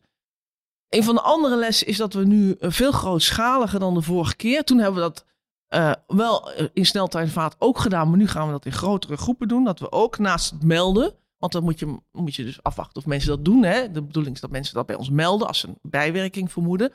Een 0.90 1.04
van 1.04 1.16
de 1.16 1.22
andere 1.22 1.56
lessen 1.56 1.88
is 1.88 1.98
dat 1.98 2.14
we 2.14 2.26
nu 2.26 2.56
veel 2.60 2.92
grootschaliger 2.92 3.80
dan 3.80 3.94
de 3.94 4.02
vorige 4.02 4.36
keer. 4.36 4.64
Toen 4.64 4.78
hebben 4.78 4.96
we 4.96 5.10
dat 5.10 5.26
uh, 5.70 5.94
wel 6.08 6.52
in 6.74 6.86
sneltreinvaart 6.86 7.56
ook 7.60 7.80
gedaan, 7.80 8.10
maar 8.10 8.18
nu 8.18 8.28
gaan 8.28 8.46
we 8.46 8.52
dat 8.52 8.66
in 8.66 8.72
grotere 8.72 9.18
groepen 9.18 9.48
doen. 9.48 9.64
Dat 9.64 9.80
we 9.80 9.92
ook 9.92 10.18
naast 10.18 10.52
het 10.52 10.64
melden, 10.64 11.14
want 11.38 11.52
dan 11.52 11.64
moet 11.64 11.80
je, 11.80 12.00
moet 12.12 12.36
je 12.36 12.44
dus 12.44 12.64
afwachten 12.64 12.98
of 12.98 13.06
mensen 13.06 13.30
dat 13.30 13.46
doen. 13.46 13.64
Hè? 13.64 13.92
De 13.92 14.04
bedoeling 14.04 14.36
is 14.36 14.42
dat 14.42 14.52
mensen 14.52 14.74
dat 14.74 14.86
bij 14.86 14.96
ons 14.96 15.10
melden 15.10 15.48
als 15.48 15.60
ze 15.60 15.68
een 15.68 15.80
bijwerking 15.82 16.52
vermoeden. 16.52 16.94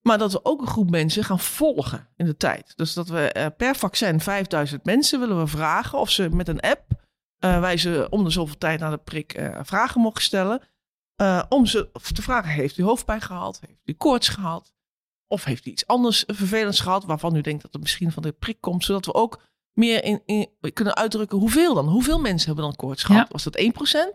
Maar 0.00 0.18
dat 0.18 0.32
we 0.32 0.44
ook 0.44 0.60
een 0.60 0.66
groep 0.66 0.90
mensen 0.90 1.24
gaan 1.24 1.40
volgen 1.40 2.08
in 2.16 2.24
de 2.24 2.36
tijd. 2.36 2.72
Dus 2.76 2.94
dat 2.94 3.08
we 3.08 3.34
uh, 3.36 3.46
per 3.56 3.76
vaccin 3.76 4.20
5000 4.20 4.84
mensen 4.84 5.20
willen 5.20 5.38
we 5.38 5.46
vragen 5.46 5.98
of 5.98 6.10
ze 6.10 6.28
met 6.28 6.48
een 6.48 6.60
app, 6.60 6.84
uh, 7.44 7.60
wij 7.60 7.76
ze 7.76 8.06
om 8.10 8.24
de 8.24 8.30
zoveel 8.30 8.58
tijd 8.58 8.80
naar 8.80 8.90
de 8.90 8.98
prik 8.98 9.50
vragen 9.62 10.00
mogen 10.00 10.22
stellen. 10.22 10.62
om 11.48 11.66
ze 11.66 11.90
te 12.12 12.22
vragen, 12.22 12.50
heeft 12.50 12.78
u 12.78 12.82
hoofdpijn 12.82 13.20
gehad? 13.20 13.60
Heeft 13.66 13.80
u 13.84 13.92
koorts 13.92 14.28
gehad? 14.28 14.73
Of 15.34 15.44
heeft 15.44 15.66
u 15.66 15.70
iets 15.70 15.86
anders 15.86 16.24
vervelends 16.26 16.80
gehad 16.80 17.04
waarvan 17.04 17.36
u 17.36 17.40
denkt 17.40 17.62
dat 17.62 17.72
het 17.72 17.82
misschien 17.82 18.12
van 18.12 18.22
de 18.22 18.32
prik 18.32 18.60
komt? 18.60 18.84
Zodat 18.84 19.06
we 19.06 19.14
ook 19.14 19.42
meer 19.72 20.04
in, 20.04 20.22
in 20.26 20.48
kunnen 20.72 20.96
uitdrukken 20.96 21.38
hoeveel 21.38 21.74
dan? 21.74 21.88
Hoeveel 21.88 22.20
mensen 22.20 22.46
hebben 22.46 22.64
dan 22.64 22.76
koorts 22.76 23.02
gehad? 23.02 23.22
Ja. 23.22 23.32
Was 23.32 23.44
dat 23.44 23.60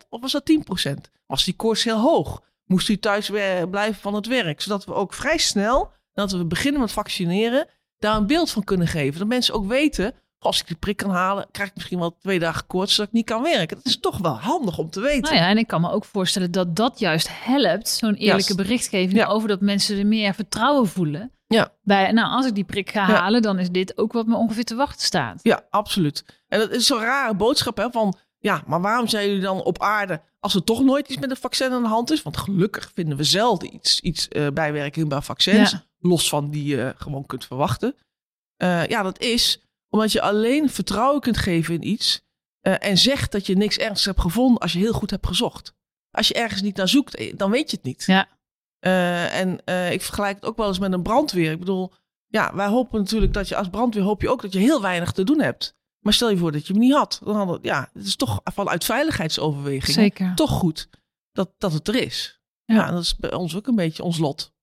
1% 0.04 0.08
of 0.10 0.22
was 0.22 0.32
dat 0.32 0.52
10%? 0.88 0.94
Was 1.26 1.44
die 1.44 1.54
koorts 1.54 1.84
heel 1.84 2.00
hoog? 2.00 2.44
Moest 2.66 2.90
u 2.90 3.00
thuis 3.00 3.30
blijven 3.70 4.02
van 4.02 4.14
het 4.14 4.28
werk? 4.28 4.62
Zodat 4.62 4.86
we 4.86 4.94
ook 4.94 5.14
vrij 5.14 5.38
snel, 5.38 5.92
dat 6.14 6.32
we 6.32 6.46
beginnen 6.46 6.82
met 6.82 6.92
vaccineren, 6.92 7.68
daar 7.98 8.16
een 8.16 8.28
beeld 8.28 8.52
van 8.52 8.64
kunnen 8.64 8.88
geven. 8.88 9.20
Dat 9.20 9.28
mensen 9.28 9.54
ook 9.54 9.68
weten, 9.68 10.16
als 10.40 10.60
ik 10.60 10.68
die 10.68 10.76
prik 10.76 10.98
kan 10.98 11.10
halen, 11.10 11.48
krijg 11.52 11.70
ik 11.70 11.76
misschien 11.76 12.00
wel 12.00 12.18
twee 12.18 12.40
dagen 12.40 12.68
koorts 12.68 12.94
zodat 12.94 13.08
ik 13.08 13.14
niet 13.14 13.26
kan 13.26 13.42
werken. 13.44 13.78
Dat 13.78 13.86
is 13.86 14.00
toch 14.00 14.18
wel 14.18 14.40
handig 14.40 14.78
om 14.78 14.90
te 14.90 15.00
weten. 15.00 15.22
Nou 15.22 15.36
ja, 15.36 15.50
en 15.50 15.58
ik 15.58 15.68
kan 15.68 15.82
me 15.82 15.92
ook 15.92 16.06
voorstellen 16.06 16.52
dat 16.52 16.76
dat 16.76 17.00
juist 17.00 17.28
helpt, 17.32 17.90
zo'n 17.90 18.14
eerlijke 18.14 18.54
yes. 18.54 18.66
berichtgeving 18.66 19.18
ja. 19.18 19.28
over 19.28 19.48
dat 19.48 19.62
mensen 19.62 20.00
er 20.00 20.08
meer 20.08 20.34
vertrouwen 20.34 20.88
voelen. 20.88 21.32
Ja. 21.48 21.74
Bij, 21.82 22.12
nou, 22.12 22.32
als 22.32 22.46
ik 22.46 22.56
die 22.56 22.64
prik 22.64 22.90
ga 22.90 23.08
ja. 23.08 23.14
halen, 23.14 23.42
dan 23.42 23.60
is 23.60 23.70
dit 23.70 23.98
ook 23.98 24.14
wat 24.14 24.28
me 24.28 24.36
ongeveer 24.36 24.64
te 24.64 24.76
wachten 24.76 25.06
staat. 25.06 25.40
Ja, 25.44 25.66
absoluut. 25.70 26.26
En 26.48 26.60
dat 26.60 26.72
is 26.72 26.86
zo'n 26.86 27.00
rare 27.00 27.36
boodschap, 27.36 27.78
hè, 27.78 27.92
van 27.92 28.18
ja, 28.38 28.64
maar 28.68 28.82
waarom 28.82 29.08
zijn 29.08 29.28
jullie 29.28 29.42
dan 29.42 29.64
op 29.64 29.82
aarde 29.82 30.22
als 30.40 30.56
er 30.56 30.64
toch 30.64 30.84
nooit 30.84 31.08
iets 31.08 31.20
met 31.20 31.30
een 31.30 31.38
vaccin 31.38 31.72
aan 31.72 31.82
de 31.82 31.88
hand 31.88 32.12
is? 32.12 32.22
Want 32.22 32.38
gelukkig 32.38 32.92
vinden 32.94 33.18
we 33.18 33.24
zelden 33.24 33.74
iets, 33.74 34.00
iets 34.00 34.28
uh, 34.30 34.48
bijwerking 34.48 35.10
bij 35.10 35.22
vaccins, 35.22 35.72
Ja. 35.72 35.84
los 36.00 36.30
van 36.30 36.50
die 36.50 36.66
je 36.66 36.94
gewoon 36.98 37.26
kunt 37.26 37.46
verwachten. 37.46 37.96
Uh, 38.64 38.86
ja, 38.86 39.04
dat 39.04 39.20
is 39.20 39.69
omdat 39.90 40.12
je 40.12 40.22
alleen 40.22 40.70
vertrouwen 40.70 41.22
kunt 41.22 41.38
geven 41.38 41.74
in 41.74 41.88
iets 41.88 42.22
uh, 42.62 42.76
en 42.80 42.98
zegt 42.98 43.32
dat 43.32 43.46
je 43.46 43.56
niks 43.56 43.78
ernstigs 43.78 44.06
hebt 44.06 44.22
gevonden 44.22 44.62
als 44.62 44.74
je 44.74 44.80
heel 44.80 44.94
goed 44.94 45.10
hebt 45.10 45.28
gezocht. 45.28 45.74
Als 46.12 46.28
je 46.28 46.34
ergens 46.34 46.62
niet 46.62 46.76
naar 46.76 46.88
zoekt, 46.88 47.38
dan 47.38 47.52
weet 47.52 47.70
je 47.72 47.76
het 47.76 47.86
niet. 47.86 48.04
Ja. 48.06 48.28
Uh, 48.80 49.40
en 49.40 49.62
uh, 49.66 49.92
ik 49.92 50.02
vergelijk 50.02 50.36
het 50.36 50.46
ook 50.46 50.58
wel 50.58 50.68
eens 50.68 50.80
met 50.80 50.94
een 50.94 51.02
brandweer. 51.02 51.52
Ik 51.52 51.60
bedoel, 51.60 51.94
ja, 52.28 52.56
wij 52.56 52.68
hopen 52.68 53.00
natuurlijk 53.00 53.34
dat 53.34 53.48
je 53.48 53.56
als 53.56 53.70
brandweer 53.70 54.04
hoop 54.04 54.22
je 54.22 54.30
ook 54.30 54.42
dat 54.42 54.54
je 54.54 54.60
heel 54.60 54.82
weinig 54.82 55.12
te 55.12 55.24
doen 55.24 55.42
hebt. 55.42 55.78
Maar 56.00 56.14
stel 56.14 56.30
je 56.30 56.38
voor 56.38 56.52
dat 56.52 56.68
je 56.68 56.74
hem 56.74 56.82
niet 56.82 56.94
had. 56.94 57.22
Dan 57.24 57.36
hadden, 57.36 57.60
ja, 57.62 57.90
het 57.94 58.06
is 58.06 58.16
toch 58.16 58.42
vanuit 58.44 58.84
veiligheidsoverwegingen 58.84 59.94
Zeker. 59.94 60.36
toch 60.36 60.50
goed 60.52 60.90
dat, 61.32 61.54
dat 61.58 61.74
het 61.74 61.88
er 61.88 61.96
is. 61.96 62.42
Ja. 62.66 62.76
ja, 62.76 62.92
dat 62.92 63.04
is 63.04 63.16
bij 63.16 63.34
ons 63.34 63.56
ook 63.56 63.68
een 63.68 63.76
beetje 63.76 64.04
ons 64.04 64.18
lot. 64.18 64.54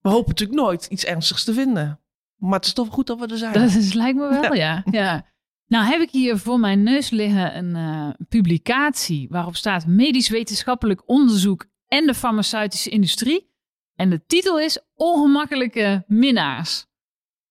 We 0.00 0.08
hopen 0.08 0.28
natuurlijk 0.28 0.60
nooit 0.60 0.86
iets 0.86 1.04
ernstigs 1.04 1.44
te 1.44 1.54
vinden. 1.54 2.00
Maar 2.36 2.58
het 2.58 2.66
is 2.66 2.72
toch 2.72 2.88
goed 2.88 3.06
dat 3.06 3.18
we 3.18 3.26
er 3.26 3.36
zijn. 3.36 3.52
Dat 3.52 3.74
is, 3.74 3.92
lijkt 3.92 4.18
me 4.18 4.28
wel, 4.28 4.54
ja. 4.54 4.82
ja. 4.90 5.26
Nou 5.66 5.86
heb 5.86 6.00
ik 6.00 6.10
hier 6.10 6.38
voor 6.38 6.60
mijn 6.60 6.82
neus 6.82 7.10
liggen 7.10 7.56
een 7.56 7.76
uh, 7.76 8.26
publicatie 8.28 9.28
waarop 9.30 9.56
staat 9.56 9.86
medisch 9.86 10.28
wetenschappelijk 10.28 11.08
onderzoek 11.08 11.66
en 11.86 12.06
de 12.06 12.14
farmaceutische 12.14 12.90
industrie. 12.90 13.54
En 13.94 14.10
de 14.10 14.26
titel 14.26 14.60
is 14.60 14.80
Ongemakkelijke 14.94 16.04
minnaars. 16.06 16.86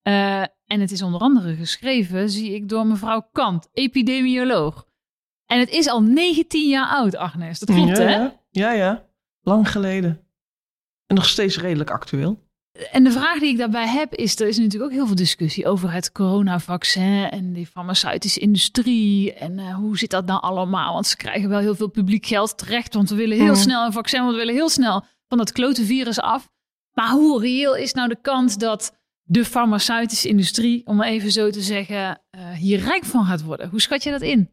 Uh, 0.04 0.42
en 0.42 0.80
het 0.80 0.92
is 0.92 1.02
onder 1.02 1.20
andere 1.20 1.56
geschreven, 1.56 2.30
zie 2.30 2.54
ik, 2.54 2.70
door 2.70 2.88
mevrouw 2.88 3.30
Kant, 3.32 3.70
epidemioloog. 3.74 4.88
En 5.46 5.60
het 5.60 5.70
is 5.70 5.88
al 5.88 6.02
19 6.02 6.70
jaar 6.70 6.88
oud, 6.88 7.16
Agnes. 7.16 7.60
Dat 7.60 7.76
klopt, 7.76 7.98
ja, 7.98 8.04
hè? 8.04 8.30
Ja, 8.50 8.72
ja. 8.72 9.06
Lang 9.42 9.72
geleden. 9.72 10.28
En 11.08 11.16
nog 11.16 11.26
steeds 11.26 11.60
redelijk 11.60 11.90
actueel. 11.90 12.45
En 12.92 13.04
de 13.04 13.12
vraag 13.12 13.40
die 13.40 13.50
ik 13.50 13.58
daarbij 13.58 13.88
heb 13.88 14.14
is, 14.14 14.40
er 14.40 14.48
is 14.48 14.58
natuurlijk 14.58 14.92
ook 14.92 14.98
heel 14.98 15.06
veel 15.06 15.16
discussie 15.16 15.68
over 15.68 15.92
het 15.92 16.12
coronavaccin 16.12 17.30
en 17.30 17.54
de 17.54 17.66
farmaceutische 17.66 18.40
industrie. 18.40 19.34
En 19.34 19.58
uh, 19.58 19.76
hoe 19.76 19.98
zit 19.98 20.10
dat 20.10 20.26
nou 20.26 20.42
allemaal? 20.42 20.94
Want 20.94 21.08
ze 21.08 21.16
krijgen 21.16 21.50
wel 21.50 21.60
heel 21.60 21.76
veel 21.76 21.90
publiek 21.90 22.26
geld 22.26 22.58
terecht, 22.58 22.94
want 22.94 23.10
we 23.10 23.16
willen 23.16 23.38
heel 23.38 23.48
mm. 23.48 23.56
snel 23.56 23.86
een 23.86 23.92
vaccin, 23.92 24.20
want 24.20 24.32
we 24.32 24.38
willen 24.38 24.54
heel 24.54 24.70
snel 24.70 25.06
van 25.28 25.38
dat 25.38 25.52
klote 25.52 25.86
virus 25.86 26.20
af. 26.20 26.50
Maar 26.94 27.10
hoe 27.10 27.42
reëel 27.42 27.76
is 27.76 27.94
nou 27.94 28.10
de 28.10 28.22
kans 28.22 28.58
dat 28.58 28.98
de 29.24 29.46
farmaceutische 29.46 30.28
industrie, 30.28 30.86
om 30.86 30.96
maar 30.96 31.08
even 31.08 31.32
zo 31.32 31.50
te 31.50 31.62
zeggen, 31.62 32.22
uh, 32.32 32.52
hier 32.52 32.80
rijk 32.80 33.06
van 33.06 33.26
gaat 33.26 33.44
worden? 33.44 33.70
Hoe 33.70 33.82
schat 33.82 34.04
je 34.04 34.12
dat 34.12 34.22
in? 34.22 34.50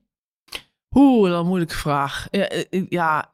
Oeh, 0.94 1.30
dat 1.30 1.40
een 1.40 1.46
moeilijke 1.46 1.74
vraag. 1.74 2.28
Ja, 2.30 2.50
ja, 2.88 3.30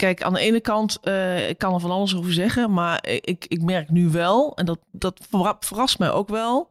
Kijk, 0.00 0.22
aan 0.22 0.32
de 0.32 0.40
ene 0.40 0.60
kant, 0.60 0.98
uh, 1.04 1.48
ik 1.48 1.58
kan 1.58 1.74
er 1.74 1.80
van 1.80 1.90
alles 1.90 2.16
over 2.16 2.32
zeggen, 2.32 2.72
maar 2.72 3.06
ik, 3.06 3.44
ik 3.48 3.62
merk 3.62 3.90
nu 3.90 4.08
wel, 4.08 4.56
en 4.56 4.66
dat, 4.66 4.78
dat 4.92 5.20
verrast 5.60 5.98
mij 5.98 6.10
ook 6.10 6.28
wel, 6.28 6.70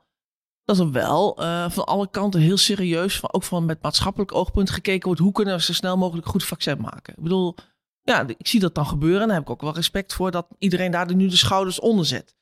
dat 0.63 0.79
er 0.79 0.91
wel 0.91 1.43
uh, 1.43 1.69
van 1.69 1.86
alle 1.86 2.09
kanten 2.09 2.41
heel 2.41 2.57
serieus, 2.57 3.33
ook 3.33 3.43
van 3.43 3.65
met 3.65 3.81
maatschappelijk 3.81 4.33
oogpunt 4.33 4.69
gekeken 4.69 5.05
wordt, 5.05 5.21
hoe 5.21 5.31
kunnen 5.31 5.55
we 5.55 5.62
zo 5.62 5.74
snel 5.74 5.98
mogelijk 5.98 6.27
goed 6.27 6.43
vaccin 6.43 6.81
maken? 6.81 7.13
Ik 7.17 7.24
bedoel, 7.24 7.55
ja, 8.01 8.27
ik 8.27 8.48
zie 8.48 8.59
dat 8.59 8.75
dan 8.75 8.86
gebeuren 8.86 9.21
en 9.21 9.27
daar 9.27 9.38
heb 9.38 9.45
ik 9.45 9.51
ook 9.51 9.62
wel 9.62 9.74
respect 9.74 10.13
voor 10.13 10.31
dat 10.31 10.48
iedereen 10.57 10.91
daar 10.91 11.15
nu 11.15 11.27
de 11.27 11.38
schouders 11.38 11.79
onder 11.79 12.05
zet. 12.05 12.36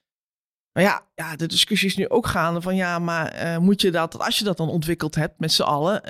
Maar 0.73 0.83
ja, 0.83 1.01
ja, 1.15 1.35
de 1.35 1.47
discussie 1.47 1.89
is 1.89 1.97
nu 1.97 2.09
ook 2.09 2.27
gaande 2.27 2.61
van 2.61 2.75
ja, 2.75 2.99
maar 2.99 3.45
uh, 3.45 3.57
moet 3.57 3.81
je 3.81 3.91
dat, 3.91 4.19
als 4.19 4.37
je 4.37 4.43
dat 4.43 4.57
dan 4.57 4.69
ontwikkeld 4.69 5.15
hebt 5.15 5.39
met 5.39 5.51
z'n 5.51 5.61
allen, 5.61 6.01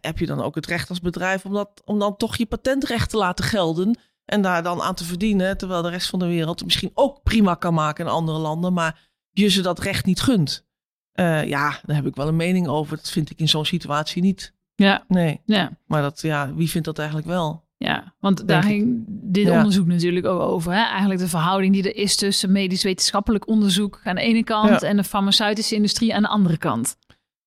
heb 0.00 0.18
je 0.18 0.26
dan 0.26 0.42
ook 0.42 0.54
het 0.54 0.66
recht 0.66 0.88
als 0.88 1.00
bedrijf 1.00 1.44
om, 1.44 1.52
dat, 1.52 1.82
om 1.84 1.98
dan 1.98 2.16
toch 2.16 2.36
je 2.36 2.46
patentrecht 2.46 3.10
te 3.10 3.16
laten 3.16 3.44
gelden 3.44 3.98
en 4.26 4.42
daar 4.42 4.62
dan 4.62 4.82
aan 4.82 4.94
te 4.94 5.04
verdienen, 5.04 5.56
terwijl 5.56 5.82
de 5.82 5.90
rest 5.90 6.08
van 6.08 6.18
de 6.18 6.26
wereld 6.26 6.64
misschien 6.64 6.90
ook 6.94 7.22
prima 7.22 7.54
kan 7.54 7.74
maken 7.74 8.04
in 8.04 8.10
andere 8.10 8.38
landen, 8.38 8.72
maar 8.72 9.08
je 9.30 9.48
ze 9.48 9.62
dat 9.62 9.78
recht 9.78 10.04
niet 10.04 10.20
gunt. 10.20 10.66
Uh, 11.14 11.44
ja, 11.44 11.78
daar 11.82 11.96
heb 11.96 12.06
ik 12.06 12.16
wel 12.16 12.28
een 12.28 12.36
mening 12.36 12.68
over. 12.68 12.96
Dat 12.96 13.10
vind 13.10 13.30
ik 13.30 13.38
in 13.38 13.48
zo'n 13.48 13.64
situatie 13.64 14.22
niet. 14.22 14.54
Ja. 14.74 15.04
Nee. 15.08 15.40
Ja. 15.44 15.70
Maar 15.86 16.02
dat, 16.02 16.20
ja, 16.20 16.54
wie 16.54 16.70
vindt 16.70 16.86
dat 16.86 16.98
eigenlijk 16.98 17.28
wel? 17.28 17.64
Ja, 17.78 18.14
want 18.20 18.48
daar 18.48 18.62
ging 18.62 19.04
dit 19.08 19.50
onderzoek 19.50 19.86
natuurlijk 19.86 20.26
ook 20.26 20.40
over. 20.40 20.72
Hè? 20.72 20.82
Eigenlijk 20.82 21.20
de 21.20 21.28
verhouding 21.28 21.72
die 21.72 21.82
er 21.82 21.96
is 21.96 22.16
tussen 22.16 22.52
medisch-wetenschappelijk 22.52 23.48
onderzoek 23.48 24.00
aan 24.04 24.14
de 24.14 24.20
ene 24.20 24.44
kant 24.44 24.82
en 24.82 24.96
de 24.96 25.04
farmaceutische 25.04 25.74
industrie 25.74 26.14
aan 26.14 26.22
de 26.22 26.28
andere 26.28 26.56
kant. 26.56 26.96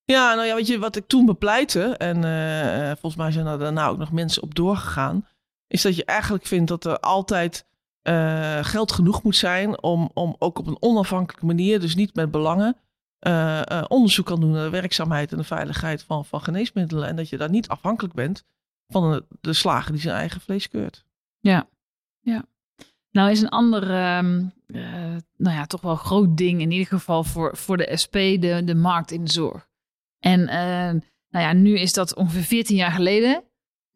Ja, 0.03 0.33
nou 0.33 0.47
ja, 0.47 0.55
weet 0.55 0.67
je, 0.67 0.79
wat 0.79 0.95
ik 0.95 1.07
toen 1.07 1.25
bepleitte, 1.25 1.81
en 1.81 2.17
uh, 2.17 2.87
volgens 2.87 3.15
mij 3.15 3.31
zijn 3.31 3.45
er 3.45 3.59
daarna 3.59 3.87
ook 3.87 3.97
nog 3.97 4.11
mensen 4.11 4.43
op 4.43 4.55
doorgegaan, 4.55 5.25
is 5.69 5.81
dat 5.81 5.95
je 5.95 6.05
eigenlijk 6.05 6.45
vindt 6.45 6.67
dat 6.67 6.85
er 6.85 6.99
altijd 6.99 7.65
uh, 8.03 8.63
geld 8.63 8.91
genoeg 8.91 9.23
moet 9.23 9.35
zijn 9.35 9.83
om, 9.83 10.09
om 10.13 10.35
ook 10.39 10.59
op 10.59 10.67
een 10.67 10.77
onafhankelijke 10.79 11.45
manier, 11.45 11.79
dus 11.79 11.95
niet 11.95 12.15
met 12.15 12.31
belangen, 12.31 12.77
uh, 13.27 13.61
uh, 13.71 13.83
onderzoek 13.87 14.25
kan 14.25 14.39
doen 14.39 14.51
naar 14.51 14.63
de 14.63 14.69
werkzaamheid 14.69 15.31
en 15.31 15.37
de 15.37 15.43
veiligheid 15.43 16.03
van, 16.03 16.25
van 16.25 16.41
geneesmiddelen. 16.41 17.07
En 17.07 17.15
dat 17.15 17.29
je 17.29 17.37
daar 17.37 17.49
niet 17.49 17.67
afhankelijk 17.67 18.13
bent 18.13 18.43
van 18.87 19.11
de, 19.11 19.25
de 19.41 19.53
slager 19.53 19.91
die 19.91 20.01
zijn 20.01 20.15
eigen 20.15 20.41
vlees 20.41 20.69
keurt. 20.69 21.05
Ja, 21.39 21.67
ja. 22.19 22.45
Nou 23.11 23.31
is 23.31 23.41
een 23.41 23.49
ander, 23.49 23.83
um, 24.17 24.53
nou 25.37 25.55
ja, 25.55 25.65
toch 25.65 25.81
wel 25.81 25.95
groot 25.95 26.37
ding 26.37 26.61
in 26.61 26.71
ieder 26.71 26.87
geval 26.87 27.23
voor, 27.23 27.57
voor 27.57 27.77
de 27.77 27.97
SP, 28.03 28.13
de, 28.13 28.61
de 28.65 28.75
markt 28.75 29.11
in 29.11 29.23
de 29.23 29.31
zorg. 29.31 29.67
En 30.19 30.43
nou 31.29 31.45
ja, 31.45 31.53
nu 31.53 31.79
is 31.79 31.93
dat 31.93 32.15
ongeveer 32.15 32.43
14 32.43 32.75
jaar 32.75 32.91
geleden 32.91 33.43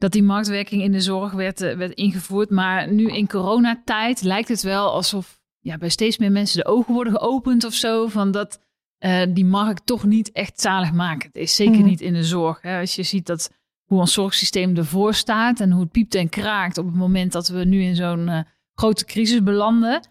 dat 0.03 0.11
die 0.11 0.23
marktwerking 0.23 0.81
in 0.81 0.91
de 0.91 1.01
zorg 1.01 1.31
werd, 1.31 1.61
eh, 1.61 1.75
werd 1.75 1.93
ingevoerd. 1.93 2.49
Maar 2.49 2.91
nu 2.91 3.11
in 3.11 3.27
coronatijd 3.27 4.21
lijkt 4.21 4.47
het 4.47 4.61
wel 4.61 4.91
alsof 4.91 5.41
ja, 5.59 5.77
bij 5.77 5.89
steeds 5.89 6.17
meer 6.17 6.31
mensen 6.31 6.57
de 6.57 6.65
ogen 6.65 6.93
worden 6.93 7.13
geopend 7.13 7.63
of 7.63 7.73
zo. 7.73 8.07
Van 8.07 8.31
dat 8.31 8.61
uh, 8.99 9.21
die 9.29 9.45
markt 9.45 9.85
toch 9.85 10.03
niet 10.03 10.31
echt 10.31 10.61
zaligmakend 10.61 11.35
is. 11.35 11.55
Zeker 11.55 11.79
mhm. 11.79 11.85
niet 11.85 12.01
in 12.01 12.13
de 12.13 12.23
zorg. 12.23 12.61
Hè. 12.61 12.79
Als 12.79 12.95
je 12.95 13.03
ziet 13.03 13.25
dat 13.25 13.51
hoe 13.83 13.99
ons 13.99 14.13
zorgsysteem 14.13 14.77
ervoor 14.77 15.13
staat 15.13 15.59
en 15.59 15.71
hoe 15.71 15.81
het 15.81 15.91
piept 15.91 16.15
en 16.15 16.29
kraakt 16.29 16.77
op 16.77 16.85
het 16.85 16.95
moment 16.95 17.31
dat 17.31 17.47
we 17.47 17.65
nu 17.65 17.81
in 17.81 17.95
zo'n 17.95 18.27
uh, 18.27 18.39
grote 18.73 19.05
crisis 19.05 19.43
belanden. 19.43 20.07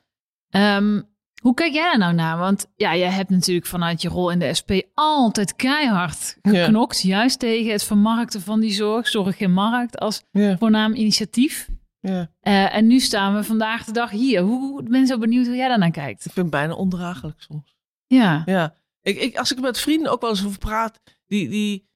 Um, 0.51 1.05
hoe 1.43 1.55
kijk 1.55 1.73
jij 1.73 1.85
daar 1.85 1.99
nou 1.99 2.15
naar? 2.15 2.39
Want 2.39 2.71
ja, 2.77 2.97
jij 2.97 3.11
hebt 3.11 3.31
natuurlijk 3.31 3.67
vanuit 3.67 4.03
je 4.03 4.09
rol 4.09 4.31
in 4.31 4.39
de 4.39 4.55
SP 4.61 4.71
altijd 4.95 5.57
keihard 5.57 6.39
geknokt. 6.43 7.01
Juist 7.01 7.39
tegen 7.39 7.73
het 7.73 7.85
vermarkten 7.85 8.41
van 8.41 8.61
die 8.61 8.73
zorg. 8.73 9.09
Zorg 9.09 9.39
in 9.39 9.53
markt 9.53 9.99
als 9.99 10.23
voornaam 10.33 10.95
initiatief. 10.95 11.69
Ja. 12.01 12.31
Uh, 12.43 12.75
en 12.75 12.87
nu 12.87 13.01
staan 13.01 13.35
we 13.35 13.45
vandaag 13.45 13.85
de 13.85 13.93
dag 13.93 14.11
hier. 14.11 14.41
Hoe, 14.41 14.83
ben 14.83 15.07
zo 15.07 15.19
benieuwd 15.19 15.47
hoe 15.47 15.57
jij 15.57 15.69
daar 15.69 15.79
naar 15.79 15.91
kijkt. 15.91 16.25
Ik 16.25 16.33
vind 16.33 16.47
het 16.47 16.51
bijna 16.51 16.75
ondraaglijk 16.75 17.41
soms. 17.41 17.77
Ja. 18.07 18.43
ja. 18.45 18.75
Ik, 19.01 19.21
ik, 19.21 19.37
als 19.37 19.53
ik 19.53 19.61
met 19.61 19.79
vrienden 19.79 20.13
ook 20.13 20.21
wel 20.21 20.31
eens 20.31 20.47
over 20.47 20.59
praat, 20.59 21.01
die, 21.27 21.49
die, 21.49 21.89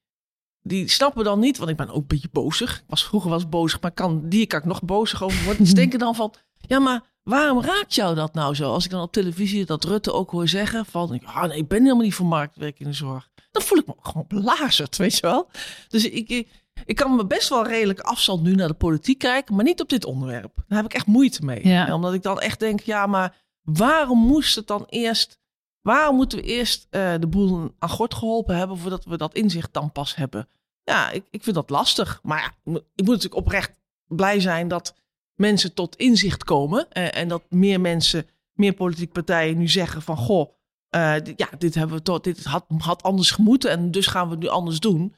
die 0.61 0.87
snappen 0.87 1.23
dan 1.23 1.39
niet, 1.39 1.57
want 1.57 1.69
ik 1.69 1.77
ben 1.77 1.89
ook 1.89 1.95
een 1.95 2.07
beetje 2.07 2.29
bozig. 2.31 2.77
Ik 2.77 2.83
was 2.87 3.05
vroeger 3.05 3.29
was 3.29 3.49
bozig, 3.49 3.81
maar 3.81 3.91
kan, 3.91 4.29
die 4.29 4.47
kan 4.47 4.59
ik 4.59 4.65
nog 4.65 4.83
bozig 4.83 5.23
over 5.23 5.43
worden. 5.43 5.65
Ze 5.65 5.73
denken 5.83 5.99
dan 5.99 6.15
van, 6.15 6.33
ja, 6.57 6.79
maar 6.79 7.03
waarom 7.27 7.61
raakt 7.61 7.95
jou 7.95 8.15
dat 8.15 8.33
nou 8.33 8.55
zo? 8.55 8.71
Als 8.71 8.85
ik 8.85 8.91
dan 8.91 9.01
op 9.01 9.11
televisie 9.11 9.65
dat 9.65 9.83
Rutte 9.83 10.13
ook 10.13 10.31
hoor 10.31 10.47
zeggen 10.47 10.85
van, 10.85 11.21
ah 11.25 11.43
nee, 11.43 11.57
ik 11.57 11.67
ben 11.67 11.81
helemaal 11.81 12.03
niet 12.03 12.13
voor 12.13 12.25
marktwerk 12.25 12.79
in 12.79 12.85
de 12.85 12.93
zorg. 12.93 13.29
Dan 13.51 13.61
voel 13.61 13.77
ik 13.77 13.87
me 13.87 13.93
gewoon 14.01 14.25
belazerd, 14.27 14.97
weet 14.97 15.15
je 15.15 15.21
wel. 15.21 15.49
Dus 15.87 16.09
ik, 16.09 16.29
ik, 16.85 16.95
kan 16.95 17.15
me 17.15 17.25
best 17.25 17.49
wel 17.49 17.67
redelijk 17.67 17.99
afstand 17.99 18.43
nu 18.43 18.55
naar 18.55 18.67
de 18.67 18.73
politiek 18.73 19.17
kijken, 19.17 19.55
maar 19.55 19.63
niet 19.63 19.81
op 19.81 19.89
dit 19.89 20.05
onderwerp. 20.05 20.51
Daar 20.67 20.77
heb 20.77 20.85
ik 20.85 20.93
echt 20.93 21.05
moeite 21.05 21.45
mee. 21.45 21.67
Ja. 21.67 21.93
Omdat 21.93 22.13
ik 22.13 22.23
dan 22.23 22.39
echt 22.39 22.59
denk, 22.59 22.79
ja, 22.79 23.05
maar 23.05 23.35
waarom 23.61 24.19
moest 24.19 24.55
het 24.55 24.67
dan 24.67 24.85
eerst, 24.89 25.39
waarom 25.81 26.15
moeten 26.15 26.37
we 26.37 26.43
eerst 26.43 26.87
uh, 26.91 27.13
de 27.19 27.27
boel 27.27 27.75
aan 27.79 27.89
gort 27.89 28.13
geholpen 28.13 28.57
hebben 28.57 28.77
voordat 28.77 29.05
we 29.05 29.17
dat 29.17 29.33
inzicht 29.33 29.73
dan 29.73 29.91
pas 29.91 30.15
hebben? 30.15 30.47
Ja, 30.83 31.09
ik, 31.09 31.27
ik 31.29 31.43
vind 31.43 31.55
dat 31.55 31.69
lastig. 31.69 32.19
Maar 32.23 32.39
ja, 32.39 32.73
ik 32.73 33.05
moet 33.05 33.13
natuurlijk 33.13 33.35
oprecht 33.35 33.71
blij 34.07 34.39
zijn 34.39 34.67
dat 34.67 34.95
mensen 35.37 35.73
tot 35.73 35.95
inzicht 35.95 36.43
komen. 36.43 36.87
Uh, 36.93 37.15
en 37.17 37.27
dat 37.27 37.43
meer 37.49 37.81
mensen, 37.81 38.27
meer 38.53 38.73
politieke 38.73 39.11
partijen 39.11 39.57
nu 39.57 39.67
zeggen 39.67 40.01
van 40.01 40.17
goh, 40.17 40.51
uh, 40.95 41.15
ja, 41.35 41.49
dit 41.57 41.75
hebben 41.75 41.97
we 41.97 42.01
toch, 42.01 42.19
dit 42.19 42.43
had, 42.43 42.65
had 42.77 43.03
anders 43.03 43.31
gemoeten 43.31 43.69
en 43.71 43.91
dus 43.91 44.07
gaan 44.07 44.25
we 44.25 44.31
het 44.31 44.43
nu 44.43 44.47
anders 44.47 44.79
doen. 44.79 45.15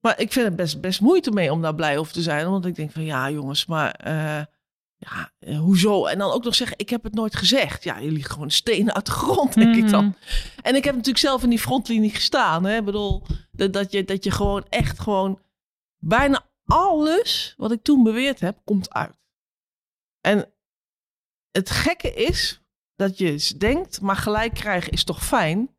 Maar 0.00 0.20
ik 0.20 0.32
vind 0.32 0.46
het 0.46 0.56
best, 0.56 0.80
best 0.80 1.00
moeite 1.00 1.30
mee 1.30 1.52
om 1.52 1.62
daar 1.62 1.74
blij 1.74 1.98
over 1.98 2.12
te 2.12 2.22
zijn. 2.22 2.50
Want 2.50 2.66
ik 2.66 2.74
denk 2.74 2.90
van 2.90 3.04
ja, 3.04 3.30
jongens, 3.30 3.66
maar 3.66 4.00
uh, 4.06 4.42
ja, 4.96 5.30
hoezo? 5.58 6.06
En 6.06 6.18
dan 6.18 6.32
ook 6.32 6.44
nog 6.44 6.54
zeggen, 6.54 6.78
ik 6.78 6.90
heb 6.90 7.02
het 7.02 7.14
nooit 7.14 7.36
gezegd. 7.36 7.84
Ja, 7.84 8.02
jullie 8.02 8.24
gewoon 8.24 8.50
stenen 8.50 8.94
uit 8.94 9.06
de 9.06 9.12
grond, 9.12 9.54
denk 9.54 9.76
ik 9.76 9.88
dan. 9.90 10.04
Mhm. 10.04 10.14
En 10.62 10.74
ik 10.74 10.84
heb 10.84 10.94
natuurlijk 10.94 11.24
zelf 11.24 11.42
in 11.42 11.50
die 11.50 11.58
frontlinie 11.58 12.10
gestaan. 12.10 12.64
Hè? 12.64 12.76
Ik 12.76 12.84
bedoel, 12.84 13.22
dat, 13.50 13.72
dat, 13.72 13.92
je, 13.92 14.04
dat 14.04 14.24
je 14.24 14.30
gewoon 14.30 14.64
echt 14.68 15.00
gewoon 15.00 15.40
bijna 15.98 16.44
alles 16.64 17.54
wat 17.56 17.72
ik 17.72 17.82
toen 17.82 18.02
beweerd 18.02 18.40
heb, 18.40 18.58
komt 18.64 18.92
uit. 18.92 19.16
En 20.26 20.52
het 21.50 21.70
gekke 21.70 22.14
is 22.14 22.62
dat 22.94 23.18
je 23.18 23.54
denkt, 23.56 24.00
maar 24.00 24.16
gelijk 24.16 24.54
krijgen 24.54 24.92
is 24.92 25.04
toch 25.04 25.24
fijn? 25.24 25.70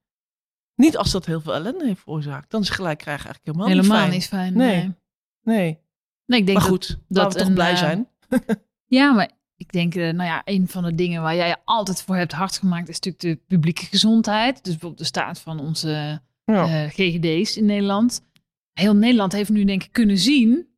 Niet 0.75 0.97
als 0.97 1.11
dat 1.11 1.25
heel 1.25 1.41
veel 1.41 1.53
ellende 1.53 1.85
heeft 1.85 2.01
veroorzaakt. 2.01 2.51
Dan 2.51 2.61
is 2.61 2.69
gelijk 2.69 2.97
krijgen 2.97 3.25
eigenlijk 3.25 3.45
helemaal, 3.45 3.83
helemaal 3.83 4.09
niet 4.09 4.27
fijn. 4.27 4.53
Niet 4.53 4.61
fijn. 4.61 4.73
Nee. 4.75 4.95
nee. 5.41 5.79
nee. 6.25 6.39
ik 6.39 6.45
denk 6.45 6.57
maar 6.57 6.67
goed, 6.67 6.99
dat, 7.07 7.33
we 7.33 7.39
toch 7.39 7.53
blij 7.53 7.71
uh, 7.71 7.77
zijn. 7.77 8.07
ja, 8.97 9.13
maar 9.13 9.31
ik 9.55 9.71
denk, 9.71 9.95
uh, 9.95 10.03
nou 10.03 10.29
ja, 10.29 10.41
een 10.45 10.67
van 10.67 10.83
de 10.83 10.95
dingen 10.95 11.21
waar 11.21 11.35
jij 11.35 11.47
je 11.47 11.57
altijd 11.63 12.01
voor 12.01 12.15
hebt 12.15 12.31
hard 12.31 12.57
gemaakt, 12.57 12.89
is 12.89 12.99
natuurlijk 12.99 13.39
de 13.39 13.55
publieke 13.55 13.85
gezondheid. 13.85 14.55
Dus 14.55 14.71
bijvoorbeeld 14.71 15.01
de 15.01 15.05
staat 15.05 15.39
van 15.39 15.59
onze 15.59 16.21
ja. 16.43 16.83
uh, 16.83 16.89
GGD's 16.89 17.57
in 17.57 17.65
Nederland. 17.65 18.25
Heel 18.73 18.95
Nederland 18.95 19.31
heeft 19.31 19.49
nu 19.49 19.63
denk 19.63 19.83
ik 19.83 19.91
kunnen 19.91 20.17
zien 20.17 20.76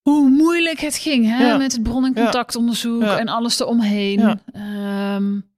hoe 0.00 0.28
moeilijk 0.28 0.78
het 0.78 0.96
ging 0.96 1.26
hè? 1.26 1.58
met 1.58 1.72
het 1.72 1.82
bron- 1.82 2.04
en 2.04 2.14
contactonderzoek 2.14 3.02
en 3.02 3.28
alles 3.28 3.60
eromheen. 3.60 4.40
Um, 4.52 5.50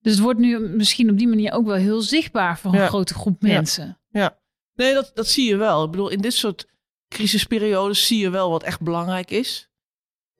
dus 0.00 0.12
het 0.12 0.22
wordt 0.22 0.40
nu 0.40 0.58
misschien 0.58 1.10
op 1.10 1.18
die 1.18 1.28
manier 1.28 1.52
ook 1.52 1.66
wel 1.66 1.74
heel 1.74 2.00
zichtbaar 2.00 2.58
voor 2.58 2.74
een 2.74 2.88
grote 2.88 3.14
groep 3.14 3.42
mensen. 3.42 3.98
Ja, 4.08 4.38
nee, 4.74 4.94
dat, 4.94 5.10
dat 5.14 5.28
zie 5.28 5.48
je 5.48 5.56
wel. 5.56 5.84
Ik 5.84 5.90
bedoel, 5.90 6.08
in 6.08 6.20
dit 6.20 6.34
soort 6.34 6.66
crisisperiodes 7.08 8.06
zie 8.06 8.18
je 8.18 8.30
wel 8.30 8.50
wat 8.50 8.62
echt 8.62 8.80
belangrijk 8.80 9.30
is. 9.30 9.70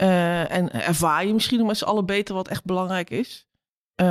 Uh, 0.02 0.52
en 0.52 0.72
ervaar 0.72 1.26
je 1.26 1.32
misschien 1.32 1.58
nog 1.58 1.66
met 1.66 1.76
z'n 1.76 1.84
allen 1.84 2.06
beter 2.06 2.34
wat 2.34 2.48
echt 2.48 2.64
belangrijk 2.64 3.10
is. 3.10 3.46
Uh, 4.00 4.06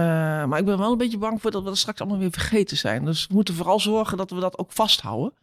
maar 0.45 0.59
ik 0.59 0.65
ben 0.65 0.77
wel 0.77 0.91
een 0.91 0.97
beetje 0.97 1.17
bang 1.17 1.41
voor 1.41 1.51
dat 1.51 1.63
we 1.63 1.69
dat 1.69 1.77
straks 1.77 1.99
allemaal 1.99 2.19
weer 2.19 2.31
vergeten 2.31 2.77
zijn. 2.77 3.05
Dus 3.05 3.27
we 3.27 3.33
moeten 3.33 3.53
vooral 3.53 3.79
zorgen 3.79 4.17
dat 4.17 4.31
we 4.31 4.39
dat 4.39 4.57
ook 4.57 4.71
vasthouden. 4.71 5.33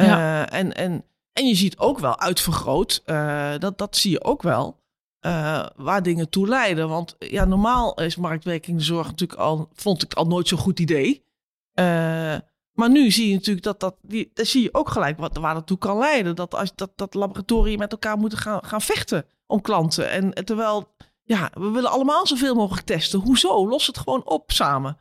Uh, 0.00 0.52
en, 0.52 0.74
en 0.74 1.04
en 1.34 1.46
je 1.46 1.54
ziet 1.54 1.78
ook 1.78 1.98
wel 1.98 2.18
uitvergroot, 2.20 3.02
uh, 3.06 3.52
dat, 3.58 3.78
dat 3.78 3.96
zie 3.96 4.10
je 4.10 4.24
ook 4.24 4.42
wel, 4.42 4.82
uh, 5.26 5.66
waar 5.76 6.02
dingen 6.02 6.28
toe 6.28 6.48
leiden. 6.48 6.88
Want 6.88 7.16
ja, 7.18 7.44
normaal 7.44 8.00
is 8.00 8.16
marktwerking 8.16 8.78
de 8.78 8.84
zorg 8.84 9.06
natuurlijk 9.06 9.40
al, 9.40 9.68
vond 9.72 10.02
ik 10.02 10.14
al 10.14 10.26
nooit 10.26 10.48
zo'n 10.48 10.58
goed 10.58 10.80
idee. 10.80 11.24
Uh, 11.80 11.84
maar 12.72 12.90
nu 12.90 13.10
zie 13.10 13.28
je 13.28 13.34
natuurlijk 13.34 13.64
dat 13.64 13.80
dat, 13.80 13.96
die, 14.02 14.30
dat 14.34 14.46
zie 14.46 14.62
je 14.62 14.74
ook 14.74 14.88
gelijk 14.88 15.18
wat, 15.18 15.36
waar 15.36 15.54
dat 15.54 15.66
toe 15.66 15.78
kan 15.78 15.98
leiden. 15.98 16.36
Dat, 16.36 16.54
als, 16.54 16.74
dat, 16.74 16.92
dat 16.96 17.14
laboratoriën 17.14 17.78
met 17.78 17.92
elkaar 17.92 18.18
moeten 18.18 18.38
gaan, 18.38 18.64
gaan 18.64 18.80
vechten 18.80 19.26
om 19.46 19.60
klanten. 19.60 20.10
En 20.10 20.44
terwijl 20.44 20.94
ja, 21.22 21.50
we 21.54 21.70
willen 21.70 21.90
allemaal 21.90 22.26
zoveel 22.26 22.54
mogelijk 22.54 22.86
testen. 22.86 23.20
Hoezo? 23.20 23.68
Los 23.68 23.86
het 23.86 23.98
gewoon 23.98 24.26
op 24.26 24.52
samen. 24.52 24.98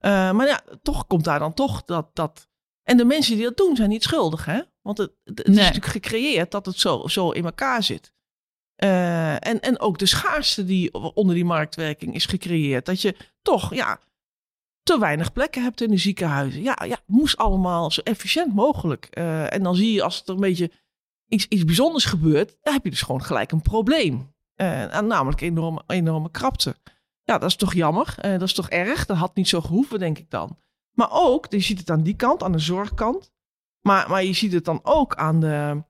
maar 0.00 0.46
ja, 0.46 0.60
toch 0.82 1.06
komt 1.06 1.24
daar 1.24 1.38
dan 1.38 1.54
toch 1.54 1.84
dat, 1.84 2.10
dat. 2.12 2.48
En 2.82 2.96
de 2.96 3.04
mensen 3.04 3.34
die 3.36 3.44
dat 3.44 3.56
doen 3.56 3.76
zijn 3.76 3.88
niet 3.88 4.02
schuldig, 4.02 4.44
hè? 4.44 4.60
Want 4.84 4.98
het, 4.98 5.12
het, 5.24 5.48
is 5.48 5.56
natuurlijk 5.56 5.86
gecreëerd 5.86 6.50
dat 6.50 6.66
het 6.66 6.78
zo, 6.78 7.06
zo 7.06 7.30
in 7.30 7.44
elkaar 7.44 7.82
zit. 7.82 8.12
en, 8.76 9.60
en 9.60 9.80
ook 9.80 9.98
de 9.98 10.06
schaarste 10.06 10.64
die 10.64 10.92
onder 11.14 11.34
die 11.34 11.44
marktwerking 11.44 12.14
is 12.14 12.26
gecreëerd. 12.26 12.86
Dat 12.86 13.00
je 13.02 13.16
toch, 13.42 13.74
ja, 13.74 14.00
te 14.84 14.98
weinig 14.98 15.32
plekken 15.32 15.62
hebt 15.62 15.80
in 15.80 15.90
de 15.90 15.96
ziekenhuizen. 15.96 16.62
Ja, 16.62 16.76
ja 16.84 16.98
moest 17.06 17.36
allemaal 17.36 17.90
zo 17.90 18.00
efficiënt 18.00 18.54
mogelijk. 18.54 19.08
Uh, 19.18 19.52
en 19.52 19.62
dan 19.62 19.76
zie 19.76 19.92
je 19.92 20.02
als 20.02 20.22
er 20.24 20.34
een 20.34 20.40
beetje 20.40 20.70
iets, 21.28 21.46
iets 21.48 21.64
bijzonders 21.64 22.04
gebeurt, 22.04 22.56
dan 22.62 22.72
heb 22.72 22.84
je 22.84 22.90
dus 22.90 23.02
gewoon 23.02 23.24
gelijk 23.24 23.52
een 23.52 23.62
probleem. 23.62 24.32
Uh, 24.56 25.00
namelijk 25.00 25.40
enorme, 25.40 25.82
enorme 25.86 26.30
krapte. 26.30 26.76
Ja, 27.22 27.38
dat 27.38 27.48
is 27.48 27.56
toch 27.56 27.74
jammer. 27.74 28.14
Dat 28.20 28.42
is 28.42 28.54
toch 28.54 28.68
erg. 28.68 29.06
Dat 29.06 29.16
had 29.16 29.34
niet 29.34 29.48
zo 29.48 29.60
gehoeven, 29.60 29.98
denk 29.98 30.18
ik 30.18 30.30
dan. 30.30 30.58
Maar 30.90 31.08
ook, 31.10 31.46
je 31.50 31.60
ziet 31.60 31.78
het 31.78 31.90
aan 31.90 32.02
die 32.02 32.16
kant, 32.16 32.42
aan 32.42 32.52
de 32.52 32.58
zorgkant. 32.58 33.32
Maar, 33.86 34.10
maar 34.10 34.24
je 34.24 34.32
ziet 34.32 34.52
het 34.52 34.64
dan 34.64 34.80
ook 34.82 35.14
aan 35.14 35.40
de. 35.40 35.82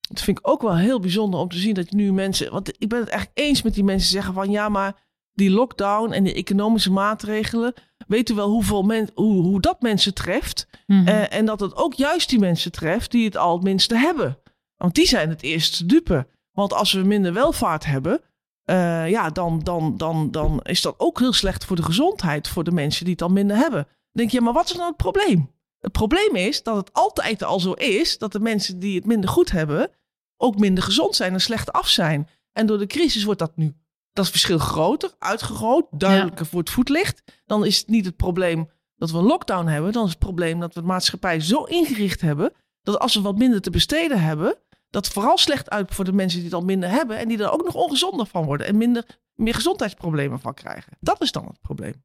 Dat 0.00 0.22
vind 0.22 0.38
ik 0.38 0.48
ook 0.48 0.62
wel 0.62 0.76
heel 0.76 1.00
bijzonder 1.00 1.40
om 1.40 1.48
te 1.48 1.58
zien 1.58 1.74
dat 1.74 1.90
je 1.90 1.96
nu 1.96 2.12
mensen. 2.12 2.52
Want 2.52 2.72
ik 2.78 2.88
ben 2.88 3.00
het 3.00 3.08
echt 3.08 3.30
eens 3.34 3.62
met 3.62 3.74
die 3.74 3.84
mensen 3.84 4.10
zeggen 4.10 4.34
van 4.34 4.50
ja, 4.50 4.68
maar 4.68 5.02
die 5.32 5.50
lockdown 5.50 6.12
en 6.12 6.24
de 6.24 6.34
economische 6.34 6.92
maatregelen. 6.92 7.74
Weten 8.06 8.36
wel 8.36 8.48
hoeveel 8.48 8.82
men, 8.82 9.10
hoe, 9.14 9.42
hoe 9.42 9.60
dat 9.60 9.80
mensen 9.80 10.14
treft. 10.14 10.68
Mhm. 10.86 11.06
Eh, 11.06 11.32
en 11.32 11.46
dat 11.46 11.60
het 11.60 11.76
ook 11.76 11.94
juist 11.94 12.28
die 12.28 12.38
mensen 12.38 12.72
treft 12.72 13.10
die 13.10 13.24
het 13.24 13.36
al 13.36 13.54
het 13.54 13.62
minste 13.62 13.96
hebben. 13.96 14.38
Want 14.76 14.94
die 14.94 15.06
zijn 15.06 15.28
het 15.28 15.42
eerst 15.42 15.88
dupe. 15.88 16.26
Want 16.52 16.72
als 16.72 16.92
we 16.92 17.02
minder 17.02 17.32
welvaart 17.32 17.84
hebben, 17.84 18.20
uh, 18.70 19.10
ja, 19.10 19.30
dan, 19.30 19.60
dan, 19.62 19.96
dan, 19.96 20.30
dan 20.30 20.60
is 20.62 20.82
dat 20.82 20.94
ook 20.98 21.18
heel 21.18 21.32
slecht 21.32 21.64
voor 21.64 21.76
de 21.76 21.82
gezondheid 21.82 22.48
voor 22.48 22.64
de 22.64 22.72
mensen 22.72 23.04
die 23.04 23.12
het 23.12 23.22
al 23.22 23.28
minder 23.28 23.56
hebben. 23.56 23.82
Dan 23.82 23.92
denk 24.12 24.30
je, 24.30 24.40
maar 24.40 24.52
wat 24.52 24.70
is 24.70 24.76
nou 24.76 24.88
het 24.88 24.96
probleem? 24.96 25.50
Het 25.82 25.92
probleem 25.92 26.36
is 26.36 26.62
dat 26.62 26.76
het 26.76 26.92
altijd 26.92 27.42
al 27.42 27.60
zo 27.60 27.72
is 27.72 28.18
dat 28.18 28.32
de 28.32 28.40
mensen 28.40 28.78
die 28.78 28.96
het 28.96 29.06
minder 29.06 29.30
goed 29.30 29.50
hebben, 29.50 29.90
ook 30.36 30.58
minder 30.58 30.84
gezond 30.84 31.16
zijn 31.16 31.32
en 31.32 31.40
slecht 31.40 31.72
af 31.72 31.88
zijn. 31.88 32.28
En 32.52 32.66
door 32.66 32.78
de 32.78 32.86
crisis 32.86 33.24
wordt 33.24 33.40
dat 33.40 33.56
nu 33.56 33.74
dat 34.12 34.28
verschil 34.28 34.58
groter, 34.58 35.14
uitgegroot, 35.18 35.86
duidelijker 35.90 36.46
voor 36.46 36.60
het 36.60 36.70
voetlicht. 36.70 37.22
Dan 37.46 37.64
is 37.64 37.78
het 37.78 37.88
niet 37.88 38.04
het 38.04 38.16
probleem 38.16 38.70
dat 38.96 39.10
we 39.10 39.18
een 39.18 39.24
lockdown 39.24 39.66
hebben. 39.66 39.92
Dan 39.92 40.04
is 40.04 40.10
het 40.10 40.18
probleem 40.18 40.60
dat 40.60 40.74
we 40.74 40.80
de 40.80 40.86
maatschappij 40.86 41.40
zo 41.40 41.64
ingericht 41.64 42.20
hebben. 42.20 42.52
dat 42.82 42.98
als 42.98 43.14
we 43.14 43.20
wat 43.20 43.38
minder 43.38 43.60
te 43.60 43.70
besteden 43.70 44.20
hebben. 44.20 44.56
dat 44.90 45.08
vooral 45.08 45.38
slecht 45.38 45.70
uit 45.70 45.94
voor 45.94 46.04
de 46.04 46.12
mensen 46.12 46.38
die 46.38 46.48
het 46.48 46.58
al 46.58 46.64
minder 46.64 46.90
hebben. 46.90 47.18
en 47.18 47.28
die 47.28 47.38
er 47.38 47.52
ook 47.52 47.64
nog 47.64 47.74
ongezonder 47.74 48.26
van 48.26 48.44
worden. 48.44 48.66
en 48.66 48.76
minder, 48.76 49.20
meer 49.34 49.54
gezondheidsproblemen 49.54 50.40
van 50.40 50.54
krijgen. 50.54 50.92
Dat 51.00 51.22
is 51.22 51.32
dan 51.32 51.46
het 51.46 51.60
probleem. 51.60 52.04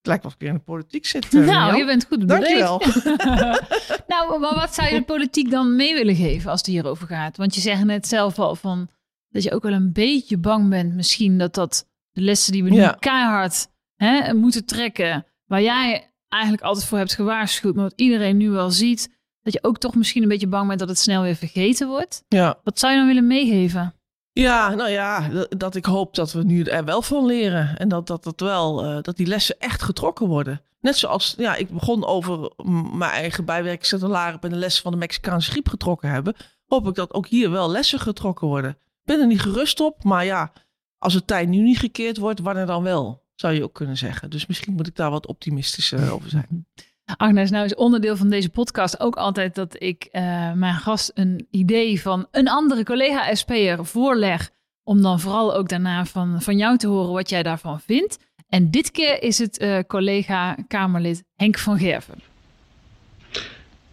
Het 0.00 0.08
lijkt 0.08 0.22
wel 0.22 0.32
of 0.32 0.40
ik 0.40 0.48
in 0.48 0.54
de 0.54 0.60
politiek 0.60 1.06
zit. 1.06 1.34
Uh, 1.34 1.46
nou, 1.46 1.76
je 1.76 1.84
bent 1.84 2.06
goed 2.06 2.28
Dankjewel. 2.28 2.78
nou, 4.12 4.38
maar 4.40 4.54
wat 4.54 4.74
zou 4.74 4.88
je 4.88 4.94
de 4.94 5.04
politiek 5.04 5.50
dan 5.50 5.76
mee 5.76 5.94
willen 5.94 6.14
geven 6.14 6.50
als 6.50 6.60
het 6.60 6.68
hierover 6.68 7.06
gaat? 7.06 7.36
Want 7.36 7.54
je 7.54 7.60
zegt 7.60 7.84
net 7.84 8.06
zelf 8.06 8.38
al 8.38 8.56
van 8.56 8.88
dat 9.28 9.42
je 9.42 9.52
ook 9.52 9.62
wel 9.62 9.72
een 9.72 9.92
beetje 9.92 10.38
bang 10.38 10.68
bent 10.68 10.94
misschien 10.94 11.38
dat 11.38 11.54
dat 11.54 11.88
de 12.10 12.20
lessen 12.20 12.52
die 12.52 12.64
we 12.64 12.70
nu 12.70 12.88
keihard 12.98 13.68
hè, 13.94 14.34
moeten 14.34 14.64
trekken, 14.64 15.26
waar 15.44 15.62
jij 15.62 16.12
eigenlijk 16.28 16.62
altijd 16.62 16.86
voor 16.86 16.98
hebt 16.98 17.14
gewaarschuwd, 17.14 17.74
maar 17.74 17.84
wat 17.84 18.00
iedereen 18.00 18.36
nu 18.36 18.50
wel 18.50 18.70
ziet, 18.70 19.18
dat 19.42 19.52
je 19.52 19.62
ook 19.62 19.78
toch 19.78 19.94
misschien 19.94 20.22
een 20.22 20.28
beetje 20.28 20.46
bang 20.46 20.66
bent 20.66 20.78
dat 20.78 20.88
het 20.88 20.98
snel 20.98 21.22
weer 21.22 21.36
vergeten 21.36 21.88
wordt. 21.88 22.24
Ja. 22.28 22.60
Wat 22.64 22.78
zou 22.78 22.92
je 22.92 22.98
dan 22.98 23.06
willen 23.06 23.26
meegeven? 23.26 23.94
Ja, 24.40 24.74
nou 24.74 24.90
ja, 24.90 25.28
dat, 25.48 25.74
ik 25.74 25.84
hoop 25.84 26.14
dat 26.14 26.32
we 26.32 26.42
nu 26.42 26.62
er 26.62 26.84
wel 26.84 27.02
van 27.02 27.26
leren. 27.26 27.78
En 27.78 27.88
dat, 27.88 28.06
dat, 28.06 28.24
dat, 28.24 28.40
wel, 28.40 28.84
uh, 28.84 29.02
dat 29.02 29.16
die 29.16 29.26
lessen 29.26 29.58
echt 29.58 29.82
getrokken 29.82 30.26
worden. 30.26 30.62
Net 30.80 30.96
zoals, 30.96 31.34
ja, 31.38 31.54
ik 31.56 31.70
begon 31.70 32.06
over 32.06 32.52
mijn 32.92 33.10
eigen 33.10 33.44
bijwerkingscentralaren 33.44 34.40
en 34.40 34.50
de 34.50 34.56
lessen 34.56 34.82
van 34.82 34.92
de 34.92 34.98
Mexicaanse 34.98 35.50
griep 35.50 35.68
getrokken 35.68 36.10
hebben. 36.10 36.34
Hoop 36.66 36.88
ik 36.88 36.94
dat 36.94 37.14
ook 37.14 37.26
hier 37.26 37.50
wel 37.50 37.70
lessen 37.70 37.98
getrokken 37.98 38.46
worden 38.46 38.76
ben 39.10 39.20
er 39.20 39.26
niet 39.26 39.40
gerust 39.40 39.80
op. 39.80 40.04
Maar 40.04 40.24
ja, 40.24 40.52
als 40.98 41.14
het 41.14 41.26
tijd 41.26 41.48
nu 41.48 41.62
niet 41.62 41.78
gekeerd 41.78 42.16
wordt, 42.16 42.40
wanneer 42.40 42.66
dan 42.66 42.82
wel? 42.82 43.28
Zou 43.34 43.54
je 43.54 43.62
ook 43.62 43.74
kunnen 43.74 43.96
zeggen. 43.96 44.30
Dus 44.30 44.46
misschien 44.46 44.72
moet 44.72 44.86
ik 44.86 44.96
daar 44.96 45.10
wat 45.10 45.26
optimistischer 45.26 46.02
eh, 46.02 46.12
over 46.12 46.30
zijn. 46.30 46.66
Agnes, 47.16 47.50
nou 47.50 47.64
is 47.64 47.74
onderdeel 47.74 48.16
van 48.16 48.30
deze 48.30 48.48
podcast 48.48 49.00
ook 49.00 49.16
altijd 49.16 49.54
dat 49.54 49.76
ik 49.78 50.08
uh, 50.12 50.52
mijn 50.52 50.74
gast 50.74 51.10
een 51.14 51.46
idee 51.50 52.00
van 52.00 52.26
een 52.30 52.48
andere 52.48 52.84
collega 52.84 53.34
SP'er 53.34 53.86
voorleg. 53.86 54.50
Om 54.82 55.02
dan 55.02 55.20
vooral 55.20 55.54
ook 55.54 55.68
daarna 55.68 56.04
van, 56.04 56.42
van 56.42 56.56
jou 56.56 56.76
te 56.76 56.86
horen 56.86 57.12
wat 57.12 57.30
jij 57.30 57.42
daarvan 57.42 57.80
vindt. 57.80 58.18
En 58.48 58.70
dit 58.70 58.90
keer 58.90 59.22
is 59.22 59.38
het 59.38 59.62
uh, 59.62 59.78
collega 59.86 60.56
Kamerlid 60.68 61.24
Henk 61.36 61.58
van 61.58 61.78
Gerven. 61.78 62.14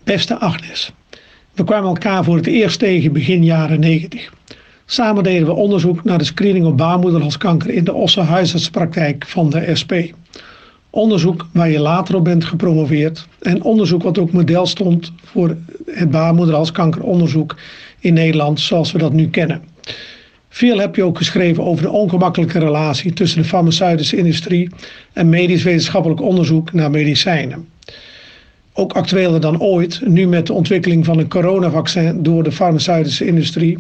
Beste 0.03 0.38
Agnes, 0.38 0.91
we 1.53 1.63
kwamen 1.63 1.89
elkaar 1.89 2.23
voor 2.23 2.36
het 2.36 2.47
eerst 2.47 2.80
tegen 2.80 3.13
begin 3.13 3.43
jaren 3.43 3.80
90. 3.80 4.34
Samen 4.86 5.23
deden 5.23 5.47
we 5.47 5.53
onderzoek 5.53 6.03
naar 6.03 6.17
de 6.17 6.23
screening 6.23 6.65
op 6.65 6.77
baarmoederhalskanker 6.77 7.69
in 7.69 7.84
de 7.84 7.93
Osse 7.93 8.21
huisartspraktijk 8.21 9.25
van 9.25 9.49
de 9.49 9.75
SP. 9.82 9.93
Onderzoek 10.97 11.47
waar 11.51 11.69
je 11.69 11.79
later 11.79 12.15
op 12.15 12.23
bent 12.23 12.45
gepromoveerd 12.45 13.27
en 13.41 13.63
onderzoek 13.63 14.03
wat 14.03 14.17
ook 14.17 14.31
model 14.31 14.65
stond 14.65 15.12
voor 15.23 15.55
het 15.86 16.12
baarmoederhalskankeronderzoek 16.12 17.55
in 17.99 18.13
Nederland 18.13 18.60
zoals 18.60 18.91
we 18.91 18.97
dat 18.97 19.13
nu 19.13 19.29
kennen. 19.29 19.62
Veel 20.49 20.79
heb 20.79 20.95
je 20.95 21.03
ook 21.03 21.17
geschreven 21.17 21.63
over 21.63 21.83
de 21.83 21.91
ongemakkelijke 21.91 22.60
relatie 22.60 23.13
tussen 23.13 23.41
de 23.41 23.47
farmaceutische 23.47 24.17
industrie 24.17 24.69
en 25.13 25.29
medisch 25.29 25.63
wetenschappelijk 25.63 26.21
onderzoek 26.21 26.73
naar 26.73 26.91
medicijnen. 26.91 27.67
Ook 28.73 28.93
actueler 28.93 29.41
dan 29.41 29.62
ooit, 29.62 30.01
nu 30.07 30.27
met 30.27 30.47
de 30.47 30.53
ontwikkeling 30.53 31.05
van 31.05 31.19
een 31.19 31.29
coronavaccin 31.29 32.23
door 32.23 32.43
de 32.43 32.51
farmaceutische 32.51 33.25
industrie 33.25 33.77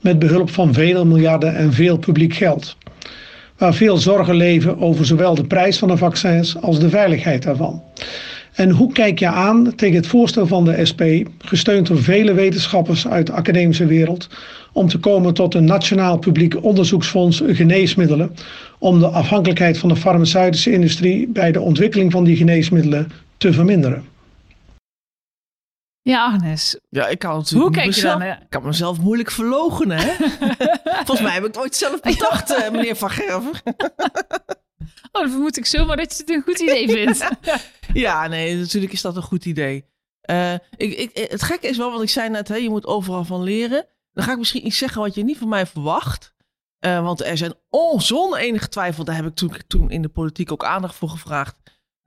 met 0.00 0.18
behulp 0.18 0.50
van 0.50 0.74
vele 0.74 1.04
miljarden 1.04 1.56
en 1.56 1.72
veel 1.72 1.98
publiek 1.98 2.34
geld. 2.34 2.76
Waar 3.60 3.74
veel 3.74 3.96
zorgen 3.96 4.34
leven 4.34 4.78
over 4.78 5.06
zowel 5.06 5.34
de 5.34 5.44
prijs 5.44 5.78
van 5.78 5.88
de 5.88 5.96
vaccins 5.96 6.60
als 6.60 6.78
de 6.78 6.88
veiligheid 6.88 7.42
daarvan. 7.42 7.82
En 8.52 8.70
hoe 8.70 8.92
kijk 8.92 9.18
je 9.18 9.26
aan 9.26 9.74
tegen 9.76 9.96
het 9.96 10.06
voorstel 10.06 10.46
van 10.46 10.64
de 10.64 10.84
SP, 10.90 11.02
gesteund 11.38 11.86
door 11.86 12.02
vele 12.02 12.32
wetenschappers 12.32 13.08
uit 13.08 13.26
de 13.26 13.32
academische 13.32 13.86
wereld, 13.86 14.28
om 14.72 14.88
te 14.88 14.98
komen 14.98 15.34
tot 15.34 15.54
een 15.54 15.64
nationaal 15.64 16.18
publiek 16.18 16.64
onderzoeksfonds 16.64 17.42
geneesmiddelen, 17.46 18.34
om 18.78 18.98
de 18.98 19.08
afhankelijkheid 19.08 19.78
van 19.78 19.88
de 19.88 19.96
farmaceutische 19.96 20.72
industrie 20.72 21.28
bij 21.28 21.52
de 21.52 21.60
ontwikkeling 21.60 22.12
van 22.12 22.24
die 22.24 22.36
geneesmiddelen 22.36 23.12
te 23.36 23.52
verminderen? 23.52 24.04
Ja, 26.02 26.24
Agnes. 26.24 26.78
Ja, 26.88 27.06
ik 27.06 27.18
kan 27.18 27.36
natuurlijk 27.36 27.64
Hoe 27.64 27.74
kijk 27.74 27.86
mezelf, 27.86 28.22
je 28.22 28.28
dan? 28.28 28.36
Ik 28.42 28.50
kan 28.50 28.62
mezelf 28.62 28.98
moeilijk 28.98 29.30
verlogen, 29.30 29.90
hè? 29.90 30.14
Volgens 31.06 31.20
mij 31.20 31.32
heb 31.32 31.44
ik 31.44 31.54
het 31.54 31.58
ooit 31.58 31.76
zelf 31.76 32.00
bedacht, 32.00 32.54
eh, 32.54 32.70
meneer 32.70 32.96
Van 32.96 33.10
Gerven. 33.10 33.52
oh, 35.12 35.20
dan 35.20 35.30
vermoed 35.30 35.56
ik 35.56 35.66
zomaar 35.66 35.96
dat 35.96 36.12
je 36.12 36.18
het 36.18 36.30
een 36.30 36.42
goed 36.42 36.58
idee 36.58 36.88
vindt. 36.88 37.28
ja, 37.92 38.26
nee, 38.26 38.56
natuurlijk 38.56 38.92
is 38.92 39.02
dat 39.02 39.16
een 39.16 39.22
goed 39.22 39.44
idee. 39.44 39.88
Uh, 40.30 40.52
ik, 40.52 40.62
ik, 40.76 41.28
het 41.30 41.42
gekke 41.42 41.68
is 41.68 41.76
wel, 41.76 41.90
want 41.90 42.02
ik 42.02 42.10
zei 42.10 42.28
net, 42.28 42.48
hè, 42.48 42.56
je 42.56 42.70
moet 42.70 42.86
overal 42.86 43.24
van 43.24 43.42
leren. 43.42 43.86
Dan 44.12 44.24
ga 44.24 44.32
ik 44.32 44.38
misschien 44.38 44.66
iets 44.66 44.78
zeggen 44.78 45.00
wat 45.00 45.14
je 45.14 45.24
niet 45.24 45.38
van 45.38 45.48
mij 45.48 45.66
verwacht. 45.66 46.34
Uh, 46.80 47.02
want 47.02 47.22
er 47.22 47.36
zijn 47.36 47.54
oh, 47.68 48.00
zonder 48.00 48.38
enige 48.38 48.68
twijfel, 48.68 49.04
daar 49.04 49.16
heb 49.16 49.26
ik 49.26 49.34
toen, 49.34 49.52
toen 49.66 49.90
in 49.90 50.02
de 50.02 50.08
politiek 50.08 50.52
ook 50.52 50.64
aandacht 50.64 50.94
voor 50.94 51.08
gevraagd. 51.08 51.56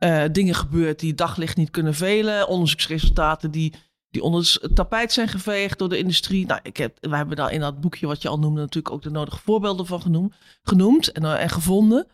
Uh, 0.04 0.24
dingen 0.32 0.56
gebeurd 0.56 1.00
die 1.00 1.14
daglicht 1.14 1.58
niet 1.58 1.70
kunnen 1.70 1.94
velen. 1.94 2.48
Onderzoeksresultaten 2.48 3.52
die 3.52 3.74
die 4.14 4.24
onder 4.24 4.58
het 4.62 4.76
tapijt 4.76 5.12
zijn 5.12 5.28
geveegd 5.28 5.80
door 5.80 5.90
de 5.90 5.98
industrie. 5.98 6.46
Nou, 6.46 6.60
ik 6.64 6.78
heb, 6.78 6.98
we 7.00 7.16
hebben 7.16 7.36
daar 7.36 7.52
in 7.52 7.60
dat 7.60 7.82
boekje 7.82 8.08
wat 8.08 8.22
je 8.22 8.28
al 8.28 8.40
noemde 8.40 8.60
natuurlijk 8.60 8.94
ook 8.94 9.02
de 9.02 9.10
nodige 9.10 9.38
voorbeelden 9.38 9.86
van 9.86 10.02
genoemd, 10.02 10.34
genoemd 10.64 11.12
en, 11.12 11.24
uh, 11.24 11.42
en 11.42 11.50
gevonden. 11.50 12.08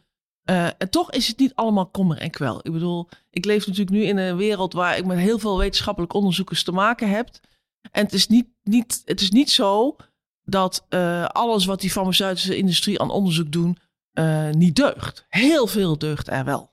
Uh, 0.49 0.65
en 0.65 0.89
toch 0.89 1.11
is 1.11 1.27
het 1.27 1.39
niet 1.39 1.55
allemaal 1.55 1.87
kommer 1.87 2.17
en 2.17 2.29
kwel. 2.29 2.59
Ik 2.61 2.71
bedoel, 2.71 3.09
ik 3.29 3.45
leef 3.45 3.67
natuurlijk 3.67 3.95
nu 3.95 4.03
in 4.03 4.17
een 4.17 4.35
wereld 4.35 4.73
waar 4.73 4.97
ik 4.97 5.05
met 5.05 5.17
heel 5.17 5.39
veel 5.39 5.57
wetenschappelijk 5.57 6.13
onderzoekers 6.13 6.63
te 6.63 6.71
maken 6.71 7.09
heb. 7.09 7.29
En 7.91 8.03
het 8.03 8.13
is 8.13 8.27
niet, 8.27 8.47
niet, 8.63 9.01
het 9.05 9.21
is 9.21 9.31
niet 9.31 9.51
zo 9.51 9.95
dat 10.43 10.85
alles 11.27 11.65
wat 11.65 11.81
die 11.81 11.91
farmaceutische 11.91 12.57
industrie 12.57 12.99
aan 12.99 13.11
onderzoek 13.11 13.51
doen, 13.51 13.77
niet 14.51 14.75
deugt. 14.75 15.25
Heel 15.29 15.67
veel 15.67 15.97
deugt 15.97 16.29
er 16.29 16.45
wel. 16.45 16.71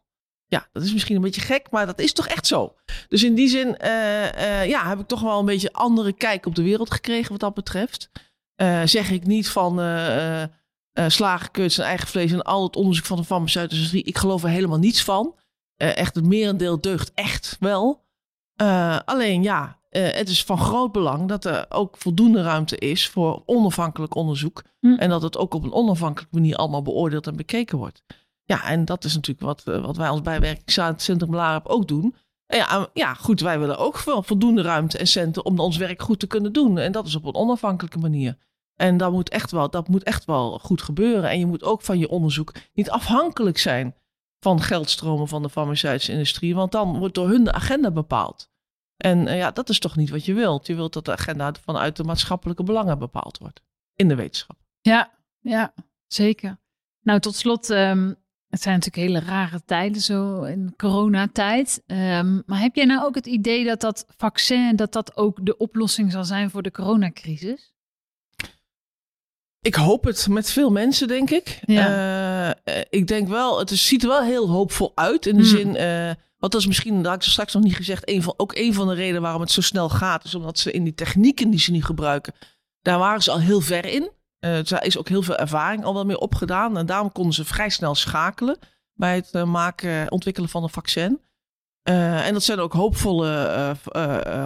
Ja, 0.48 0.68
dat 0.72 0.82
is 0.82 0.92
misschien 0.92 1.16
een 1.16 1.22
beetje 1.22 1.40
gek, 1.40 1.70
maar 1.70 1.87
dat 1.87 1.98
is 1.98 2.12
toch 2.12 2.26
echt 2.26 2.46
zo. 2.46 2.74
Dus 3.09 3.22
in 3.22 3.35
die 3.35 3.48
zin 3.48 3.76
uh, 3.85 4.24
uh, 4.24 4.66
ja, 4.66 4.88
heb 4.88 4.98
ik 4.98 5.06
toch 5.06 5.20
wel 5.20 5.38
een 5.38 5.44
beetje 5.44 5.72
andere 5.72 6.12
kijk 6.12 6.46
op 6.46 6.54
de 6.54 6.62
wereld 6.62 6.90
gekregen 6.90 7.30
wat 7.30 7.40
dat 7.40 7.54
betreft. 7.54 8.11
Uh, 8.56 8.82
zeg 8.85 9.11
ik 9.11 9.26
niet 9.26 9.48
van 9.48 9.78
slagen, 11.06 11.52
en 11.52 11.85
eigen 11.85 12.09
vlees 12.09 12.32
en 12.32 12.42
al 12.42 12.62
het 12.62 12.76
onderzoek 12.76 13.04
van 13.04 13.16
de 13.16 13.24
farmaceutische 13.24 13.76
industrie. 13.76 14.04
Ik 14.04 14.18
geloof 14.18 14.42
er 14.42 14.48
helemaal 14.48 14.78
niets 14.78 15.04
van. 15.04 15.35
echt 15.76 16.14
het 16.14 16.24
merendeel 16.24 16.80
deugt 16.80 17.12
echt 17.14 17.56
wel. 17.61 18.04
alleen 19.04 19.42
ja, 19.42 19.78
uh, 19.96 20.09
het 20.12 20.28
is 20.28 20.44
van 20.44 20.59
groot 20.59 20.92
belang 20.92 21.28
dat 21.28 21.44
er 21.44 21.66
ook 21.68 21.96
voldoende 21.96 22.42
ruimte 22.42 22.76
is 22.76 23.09
voor 23.09 23.42
onafhankelijk 23.46 24.14
onderzoek. 24.14 24.62
Hm. 24.80 24.94
En 24.94 25.09
dat 25.09 25.22
het 25.22 25.37
ook 25.37 25.54
op 25.54 25.64
een 25.64 25.72
onafhankelijke 25.72 26.35
manier 26.35 26.56
allemaal 26.56 26.82
beoordeeld 26.82 27.26
en 27.26 27.37
bekeken 27.37 27.78
wordt. 27.78 28.02
Ja, 28.46 28.64
en 28.64 28.85
dat 28.85 29.04
is 29.04 29.14
natuurlijk 29.14 29.46
wat, 29.46 29.62
uh, 29.66 29.85
wat 29.85 29.96
wij 29.96 30.09
als 30.09 30.20
bijwerkingscentrum 30.22 31.35
Larab 31.35 31.66
ook 31.66 31.88
doen. 31.88 32.14
En 32.46 32.59
ja, 32.59 32.88
ja, 32.92 33.14
goed, 33.14 33.40
wij 33.40 33.59
willen 33.59 33.78
ook 33.78 34.02
wel 34.02 34.22
voldoende 34.22 34.62
ruimte 34.62 34.98
en 34.98 35.06
centen 35.06 35.44
om 35.44 35.59
ons 35.59 35.76
werk 35.76 36.02
goed 36.02 36.20
te 36.20 36.26
kunnen 36.26 36.52
doen. 36.52 36.78
En 36.78 36.92
dat 36.92 37.06
is 37.06 37.14
op 37.14 37.24
een 37.24 37.35
onafhankelijke 37.35 37.98
manier. 37.98 38.38
En 38.74 38.96
dat 38.96 39.12
moet 39.12 39.28
echt 39.28 39.50
wel, 39.50 39.70
dat 39.70 39.88
moet 39.88 40.02
echt 40.02 40.24
wel 40.24 40.59
goed 40.59 40.82
gebeuren. 40.82 41.30
En 41.30 41.38
je 41.38 41.46
moet 41.46 41.62
ook 41.62 41.82
van 41.82 41.98
je 41.98 42.09
onderzoek 42.09 42.54
niet 42.74 42.90
afhankelijk 42.90 43.59
zijn 43.59 43.94
van 44.40 44.61
geldstromen 44.61 45.28
van 45.28 45.42
de 45.42 45.50
farmaceutische 45.50 46.12
industrie. 46.12 46.54
Want 46.54 46.72
dan 46.72 46.98
wordt 46.98 47.14
door 47.14 47.28
hun 47.28 47.44
de 47.44 47.52
agenda 47.52 47.90
bepaald. 47.90 48.50
En 48.96 49.26
uh, 49.26 49.37
ja, 49.37 49.50
dat 49.50 49.68
is 49.68 49.78
toch 49.78 49.96
niet 49.96 50.11
wat 50.11 50.24
je 50.24 50.35
wilt. 50.35 50.66
Je 50.66 50.74
wilt 50.74 50.92
dat 50.92 51.04
de 51.04 51.12
agenda 51.12 51.52
vanuit 51.64 51.96
de 51.96 52.04
maatschappelijke 52.04 52.62
belangen 52.62 52.98
bepaald 52.98 53.38
wordt. 53.38 53.62
In 53.94 54.09
de 54.09 54.14
wetenschap. 54.14 54.56
Ja, 54.80 55.11
ja 55.40 55.74
zeker. 56.06 56.59
Nou, 57.00 57.20
tot 57.20 57.35
slot, 57.35 57.68
um, 57.68 58.16
het 58.48 58.62
zijn 58.62 58.74
natuurlijk 58.74 59.09
hele 59.09 59.26
rare 59.26 59.64
tijden 59.64 60.00
zo 60.00 60.42
in 60.42 60.74
coronatijd. 60.76 61.82
Um, 61.87 62.42
maar 62.46 62.61
heb 62.61 62.74
jij 62.74 62.85
nou 62.85 63.04
ook 63.04 63.14
het 63.14 63.26
idee 63.26 63.64
dat 63.64 63.80
dat 63.80 64.04
vaccin, 64.16 64.76
dat 64.76 64.92
dat 64.92 65.16
ook 65.16 65.38
de 65.42 65.56
oplossing 65.56 66.12
zal 66.12 66.24
zijn 66.24 66.50
voor 66.50 66.62
de 66.62 66.70
coronacrisis? 66.70 67.74
Ik 69.61 69.74
hoop 69.74 70.04
het 70.04 70.28
met 70.28 70.50
veel 70.50 70.70
mensen, 70.70 71.09
denk 71.09 71.30
ik. 71.30 71.61
Ja. 71.64 72.56
Uh, 72.64 72.80
ik 72.90 73.06
denk 73.06 73.28
wel, 73.28 73.59
het 73.59 73.70
ziet 73.70 74.02
er 74.02 74.09
wel 74.09 74.22
heel 74.22 74.48
hoopvol 74.48 74.92
uit. 74.94 75.26
In 75.26 75.37
de 75.37 75.42
Hmm. 75.42 75.50
zin, 75.50 75.74
uh, 75.74 76.14
want 76.38 76.52
dat 76.52 76.61
is 76.61 76.66
misschien, 76.66 76.96
dat 77.02 77.12
had 77.12 77.24
ik 77.24 77.30
straks 77.30 77.54
nog 77.54 77.62
niet 77.62 77.76
gezegd, 77.76 78.09
een 78.09 78.22
van, 78.22 78.35
ook 78.37 78.54
een 78.54 78.74
van 78.74 78.88
de 78.88 78.94
redenen 78.94 79.22
waarom 79.22 79.40
het 79.40 79.50
zo 79.50 79.61
snel 79.61 79.88
gaat. 79.88 80.24
Is 80.24 80.35
omdat 80.35 80.59
ze 80.59 80.72
in 80.72 80.85
die 80.85 80.94
technieken 80.94 81.50
die 81.50 81.61
ze 81.61 81.70
nu 81.70 81.82
gebruiken, 81.82 82.32
daar 82.82 82.98
waren 82.98 83.22
ze 83.22 83.30
al 83.30 83.40
heel 83.40 83.61
ver 83.61 83.85
in. 83.85 84.11
Uh, 84.46 84.64
daar 84.64 84.85
is 84.85 84.98
ook 84.98 85.09
heel 85.09 85.22
veel 85.22 85.37
ervaring 85.37 85.85
al 85.85 85.94
wel 85.94 86.04
mee 86.04 86.18
opgedaan. 86.18 86.76
En 86.76 86.87
daarom 86.87 87.12
konden 87.12 87.35
ze 87.35 87.44
vrij 87.44 87.68
snel 87.68 87.94
schakelen 87.94 88.59
bij 88.92 89.14
het 89.14 89.30
uh, 89.32 89.44
maken, 89.44 90.11
ontwikkelen 90.11 90.48
van 90.48 90.62
een 90.62 90.68
vaccin. 90.68 91.20
Uh, 91.88 92.26
en 92.26 92.32
dat 92.32 92.42
zijn 92.42 92.59
ook 92.59 92.72
hoopvolle 92.72 93.76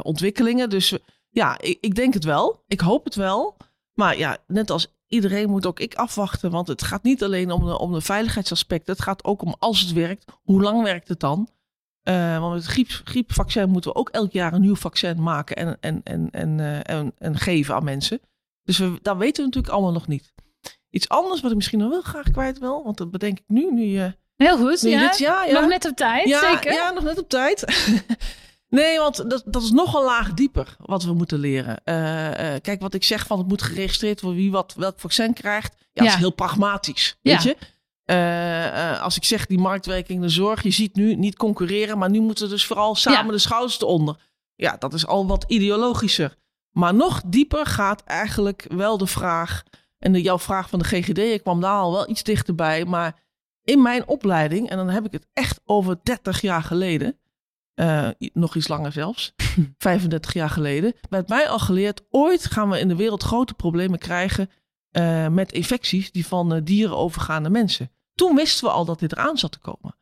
ontwikkelingen. 0.02 0.70
Dus 0.70 0.98
ja, 1.28 1.58
ik, 1.60 1.78
ik, 1.80 1.94
denk 1.94 2.14
het 2.14 2.24
wel. 2.24 2.64
Ik 2.66 2.80
hoop 2.80 3.04
het 3.04 3.14
wel. 3.14 3.56
Maar 3.94 4.18
ja, 4.18 4.36
net 4.46 4.70
als 4.70 4.94
iedereen 5.06 5.50
moet 5.50 5.66
ook 5.66 5.80
ik 5.80 5.94
afwachten. 5.94 6.50
Want 6.50 6.68
het 6.68 6.82
gaat 6.82 7.02
niet 7.02 7.22
alleen 7.22 7.50
om 7.50 7.64
de, 7.66 7.78
om 7.78 7.92
de 7.92 8.00
veiligheidsaspecten. 8.00 8.92
Het 8.94 9.02
gaat 9.02 9.24
ook 9.24 9.42
om 9.42 9.54
als 9.58 9.80
het 9.80 9.92
werkt, 9.92 10.24
hoe 10.42 10.62
lang 10.62 10.82
werkt 10.82 11.08
het 11.08 11.20
dan? 11.20 11.48
want 12.40 12.52
met 12.54 12.62
het 12.62 12.72
griep, 12.72 12.88
griepvaccin 13.04 13.70
moeten 13.70 13.92
we 13.92 13.96
ook 13.98 14.08
elk 14.08 14.32
jaar 14.32 14.52
een 14.52 14.60
nieuw 14.60 14.76
vaccin 14.76 15.22
maken 15.22 15.56
en, 15.56 15.76
en, 15.80 16.00
en, 16.02 16.30
en, 16.30 16.84
en, 16.84 17.12
en 17.18 17.36
geven 17.36 17.74
aan 17.74 17.84
mensen. 17.84 18.20
Dus 18.70 18.78
we, 18.78 18.98
dat 19.02 19.16
weten 19.16 19.37
we 19.37 19.42
natuurlijk 19.48 19.72
allemaal 19.72 19.92
nog 19.92 20.06
niet. 20.06 20.33
Iets 20.90 21.09
anders 21.09 21.40
wat 21.40 21.50
ik 21.50 21.56
misschien 21.56 21.78
nog 21.78 21.90
wel 21.90 22.00
graag 22.00 22.30
kwijt 22.30 22.59
wil, 22.59 22.85
want 22.85 22.96
dat 22.96 23.11
bedenk 23.11 23.38
ik 23.38 23.44
nu. 23.46 23.72
nu 23.72 23.85
uh, 23.85 24.06
Heel 24.37 24.56
goed, 24.59 24.83
nu 24.83 24.90
ja. 24.90 25.09
Dit, 25.09 25.18
ja, 25.18 25.44
ja. 25.44 25.61
Nog 25.61 25.68
net 25.68 25.88
op 25.88 25.96
tijd, 25.96 26.28
ja, 26.28 26.40
zeker. 26.40 26.72
Ja, 26.72 26.90
nog 26.90 27.02
net 27.02 27.18
op 27.18 27.28
tijd. 27.28 27.64
nee, 28.68 28.98
want 28.98 29.30
dat, 29.30 29.42
dat 29.46 29.62
is 29.62 29.70
nog 29.70 29.94
een 29.94 30.04
laag 30.04 30.35
dieper 30.35 30.76
wat 30.78 31.02
we 31.04 31.12
moeten 31.12 31.38
leren. 31.38 31.80
Uh, 31.85 31.94
uh, 32.26 32.33
kijk, 32.62 32.80
wat 32.80 32.94
ik 32.94 33.04
zeg 33.04 33.26
van 33.26 33.38
het 33.38 33.48
moet 33.48 33.62
geregistreerd 33.62 34.20
worden 34.20 34.40
wie 34.40 34.50
wat, 34.50 34.74
welk 34.76 35.00
vaccin 35.00 35.33
krijgt. 35.33 35.74
Ja, 35.78 35.87
dat 35.92 36.04
Ja. 36.04 36.12
is 36.12 36.18
heel 36.18 36.33
pragmatisch, 36.33 37.18
weet 37.22 37.42
je. 37.42 37.56
Uh, 38.06 39.02
als 39.02 39.16
ik 39.16 39.24
zeg 39.24 39.46
die 39.46 39.59
marktwerking, 39.59 40.20
de 40.20 40.28
zorg, 40.28 40.62
je 40.62 40.70
ziet 40.70 40.94
nu 40.94 41.14
niet 41.14 41.37
concurreren, 41.37 41.98
maar 41.98 42.11
nu 42.11 42.20
moeten 42.20 42.48
dus 42.48 42.66
vooral 42.66 42.94
samen 42.94 43.26
Ja. 43.26 43.33
de 43.33 43.38
schouders 43.38 43.80
eronder. 43.80 44.16
Ja, 44.54 44.76
dat 44.78 44.94
is 44.94 45.06
al 45.06 45.26
wat 45.26 45.44
ideologischer. 45.48 46.38
Maar 46.70 46.94
nog 46.94 47.22
dieper 47.26 47.66
gaat 47.66 48.02
eigenlijk 48.04 48.66
wel 48.68 48.98
de 48.98 49.06
vraag, 49.06 49.62
en 49.98 50.12
de, 50.12 50.22
jouw 50.22 50.38
vraag 50.38 50.68
van 50.68 50.78
de 50.78 50.85
GGD, 50.85 51.18
ik 51.18 51.42
kwam 51.42 51.61
daar 51.61 51.78
al 51.78 51.92
wel 51.92 52.09
iets 52.09 52.22
dichterbij, 52.22 52.85
maar 52.85 53.22
in 53.62 53.83
mijn 53.83 54.09
opleiding, 54.09 54.68
en 54.70 54.76
dan 54.76 54.88
heb 54.88 55.06
ik 55.06 55.12
het 55.12 55.26
echt 55.33 55.61
over 55.64 55.98
30 56.02 56.40
jaar 56.40 56.62
geleden, 56.62 57.18
uh, 57.74 58.09
nog 58.33 58.56
iets 58.56 58.68
langer 58.68 58.92
zelfs, 58.92 59.35
35 59.78 60.33
jaar 60.33 60.50
geleden, 60.50 60.94
werd 61.11 61.28
mij 61.28 61.48
al 61.48 61.59
geleerd, 61.59 62.02
ooit 62.11 62.44
gaan 62.46 62.70
we 62.70 62.80
in 62.80 62.88
de 62.88 62.96
wereld 62.96 63.22
grote 63.22 63.54
problemen 63.54 63.98
krijgen 63.98 64.50
uh, 64.92 65.28
met 65.28 65.52
infecties 65.52 66.12
die 66.12 66.26
van 66.26 66.54
uh, 66.54 66.61
dieren 66.64 66.96
overgaan 66.96 67.42
naar 67.42 67.50
mensen. 67.50 67.90
Toen 68.14 68.37
wisten 68.37 68.64
we 68.64 68.70
al 68.70 68.85
dat 68.85 68.98
dit 68.98 69.12
eraan 69.12 69.38
zat 69.38 69.52
te 69.52 69.59
komen. 69.59 69.98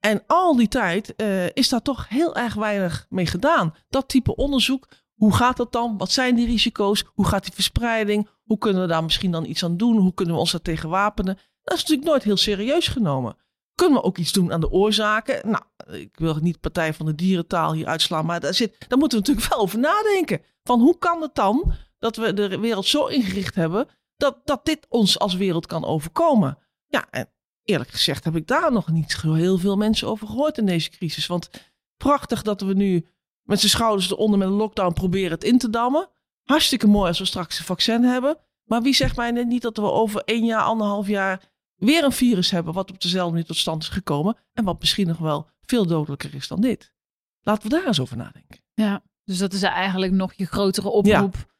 En 0.00 0.22
al 0.26 0.56
die 0.56 0.68
tijd 0.68 1.14
is 1.54 1.68
daar 1.68 1.82
toch 1.82 2.08
heel 2.08 2.36
erg 2.36 2.54
weinig 2.54 3.06
mee 3.08 3.26
gedaan. 3.26 3.74
Dat 3.88 4.08
type 4.08 4.36
onderzoek, 4.36 4.88
hoe 5.22 5.34
gaat 5.34 5.56
dat 5.56 5.72
dan? 5.72 5.98
Wat 5.98 6.10
zijn 6.10 6.34
die 6.34 6.46
risico's? 6.46 7.04
Hoe 7.14 7.26
gaat 7.26 7.44
die 7.44 7.52
verspreiding? 7.52 8.28
Hoe 8.44 8.58
kunnen 8.58 8.82
we 8.82 8.88
daar 8.88 9.02
misschien 9.02 9.30
dan 9.30 9.44
iets 9.44 9.64
aan 9.64 9.76
doen? 9.76 9.96
Hoe 9.96 10.14
kunnen 10.14 10.34
we 10.34 10.40
ons 10.40 10.50
daar 10.50 10.62
tegen 10.62 10.88
wapenen? 10.88 11.38
Dat 11.62 11.74
is 11.76 11.80
natuurlijk 11.80 12.08
nooit 12.08 12.22
heel 12.22 12.36
serieus 12.36 12.88
genomen. 12.88 13.36
Kunnen 13.74 13.98
we 13.98 14.04
ook 14.04 14.18
iets 14.18 14.32
doen 14.32 14.52
aan 14.52 14.60
de 14.60 14.70
oorzaken? 14.70 15.50
Nou, 15.50 15.64
ik 16.00 16.18
wil 16.18 16.36
niet 16.40 16.60
Partij 16.60 16.94
van 16.94 17.06
de 17.06 17.14
Dierentaal 17.14 17.72
hier 17.72 17.86
uitslaan, 17.86 18.26
maar 18.26 18.40
daar, 18.40 18.54
zit, 18.54 18.88
daar 18.88 18.98
moeten 18.98 19.18
we 19.18 19.24
natuurlijk 19.26 19.54
wel 19.54 19.62
over 19.62 19.78
nadenken. 19.78 20.40
Van 20.62 20.80
hoe 20.80 20.98
kan 20.98 21.22
het 21.22 21.34
dan 21.34 21.72
dat 21.98 22.16
we 22.16 22.34
de 22.34 22.58
wereld 22.58 22.86
zo 22.86 23.06
ingericht 23.06 23.54
hebben 23.54 23.88
dat, 24.16 24.40
dat 24.44 24.64
dit 24.64 24.86
ons 24.88 25.18
als 25.18 25.34
wereld 25.34 25.66
kan 25.66 25.84
overkomen? 25.84 26.58
Ja, 26.86 27.06
en 27.10 27.28
eerlijk 27.62 27.90
gezegd 27.90 28.24
heb 28.24 28.36
ik 28.36 28.46
daar 28.46 28.72
nog 28.72 28.88
niet 28.90 29.20
heel 29.20 29.58
veel 29.58 29.76
mensen 29.76 30.08
over 30.08 30.26
gehoord 30.26 30.58
in 30.58 30.66
deze 30.66 30.90
crisis. 30.90 31.26
Want 31.26 31.50
prachtig 31.96 32.42
dat 32.42 32.60
we 32.60 32.74
nu 32.74 33.06
met 33.42 33.60
z'n 33.60 33.66
schouders 33.66 34.10
eronder 34.10 34.38
met 34.38 34.48
een 34.48 34.54
lockdown 34.54 34.92
proberen 34.92 35.30
het 35.30 35.44
in 35.44 35.58
te 35.58 35.70
dammen. 35.70 36.08
Hartstikke 36.42 36.86
mooi 36.86 37.08
als 37.08 37.18
we 37.18 37.24
straks 37.24 37.58
een 37.58 37.64
vaccin 37.64 38.02
hebben. 38.02 38.38
Maar 38.64 38.82
wie 38.82 38.94
zegt 38.94 39.16
mij 39.16 39.30
net 39.30 39.46
niet 39.46 39.62
dat 39.62 39.76
we 39.76 39.90
over 39.90 40.22
één 40.24 40.44
jaar, 40.44 40.62
anderhalf 40.62 41.06
jaar 41.06 41.52
weer 41.76 42.04
een 42.04 42.12
virus 42.12 42.50
hebben 42.50 42.74
wat 42.74 42.90
op 42.90 43.00
dezelfde 43.00 43.30
manier 43.30 43.46
tot 43.46 43.56
stand 43.56 43.82
is 43.82 43.88
gekomen 43.88 44.36
en 44.52 44.64
wat 44.64 44.80
misschien 44.80 45.06
nog 45.06 45.18
wel 45.18 45.48
veel 45.60 45.86
dodelijker 45.86 46.34
is 46.34 46.48
dan 46.48 46.60
dit. 46.60 46.92
Laten 47.40 47.62
we 47.62 47.68
daar 47.68 47.86
eens 47.86 48.00
over 48.00 48.16
nadenken. 48.16 48.60
Ja, 48.74 49.02
dus 49.24 49.38
dat 49.38 49.52
is 49.52 49.62
eigenlijk 49.62 50.12
nog 50.12 50.32
je 50.32 50.46
grotere 50.46 50.88
oproep. 50.88 51.34
Ja. 51.34 51.50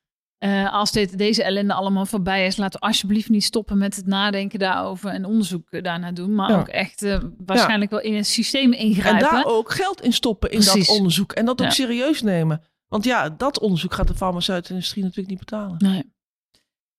Uh, 0.44 0.72
als 0.72 0.92
dit, 0.92 1.18
deze 1.18 1.42
ellende 1.42 1.72
allemaal 1.72 2.06
voorbij 2.06 2.46
is, 2.46 2.56
laten 2.56 2.80
we 2.80 2.86
alsjeblieft 2.86 3.28
niet 3.28 3.44
stoppen 3.44 3.78
met 3.78 3.96
het 3.96 4.06
nadenken 4.06 4.58
daarover 4.58 5.10
en 5.10 5.24
onderzoek 5.24 5.82
daarnaar 5.82 6.14
doen. 6.14 6.34
Maar 6.34 6.50
ja. 6.50 6.58
ook 6.58 6.68
echt 6.68 7.02
uh, 7.02 7.18
waarschijnlijk 7.38 7.90
ja. 7.90 7.96
wel 7.96 8.06
in 8.06 8.14
het 8.14 8.26
systeem 8.26 8.72
ingrijpen. 8.72 9.28
En 9.28 9.34
daar 9.34 9.44
ook 9.44 9.70
geld 9.70 10.02
in 10.02 10.12
stoppen 10.12 10.50
in 10.50 10.58
Precies. 10.58 10.86
dat 10.86 10.96
onderzoek. 10.96 11.32
En 11.32 11.44
dat 11.44 11.62
ook 11.62 11.70
serieus 11.70 12.22
nemen. 12.22 12.62
Want 12.88 13.04
ja, 13.04 13.28
dat 13.28 13.60
onderzoek 13.60 13.94
gaat 13.94 14.08
de 14.08 14.14
farmaceutische 14.14 14.72
industrie 14.74 15.02
natuurlijk 15.02 15.30
niet 15.30 15.38
betalen. 15.38 15.76
Nee. 15.78 16.12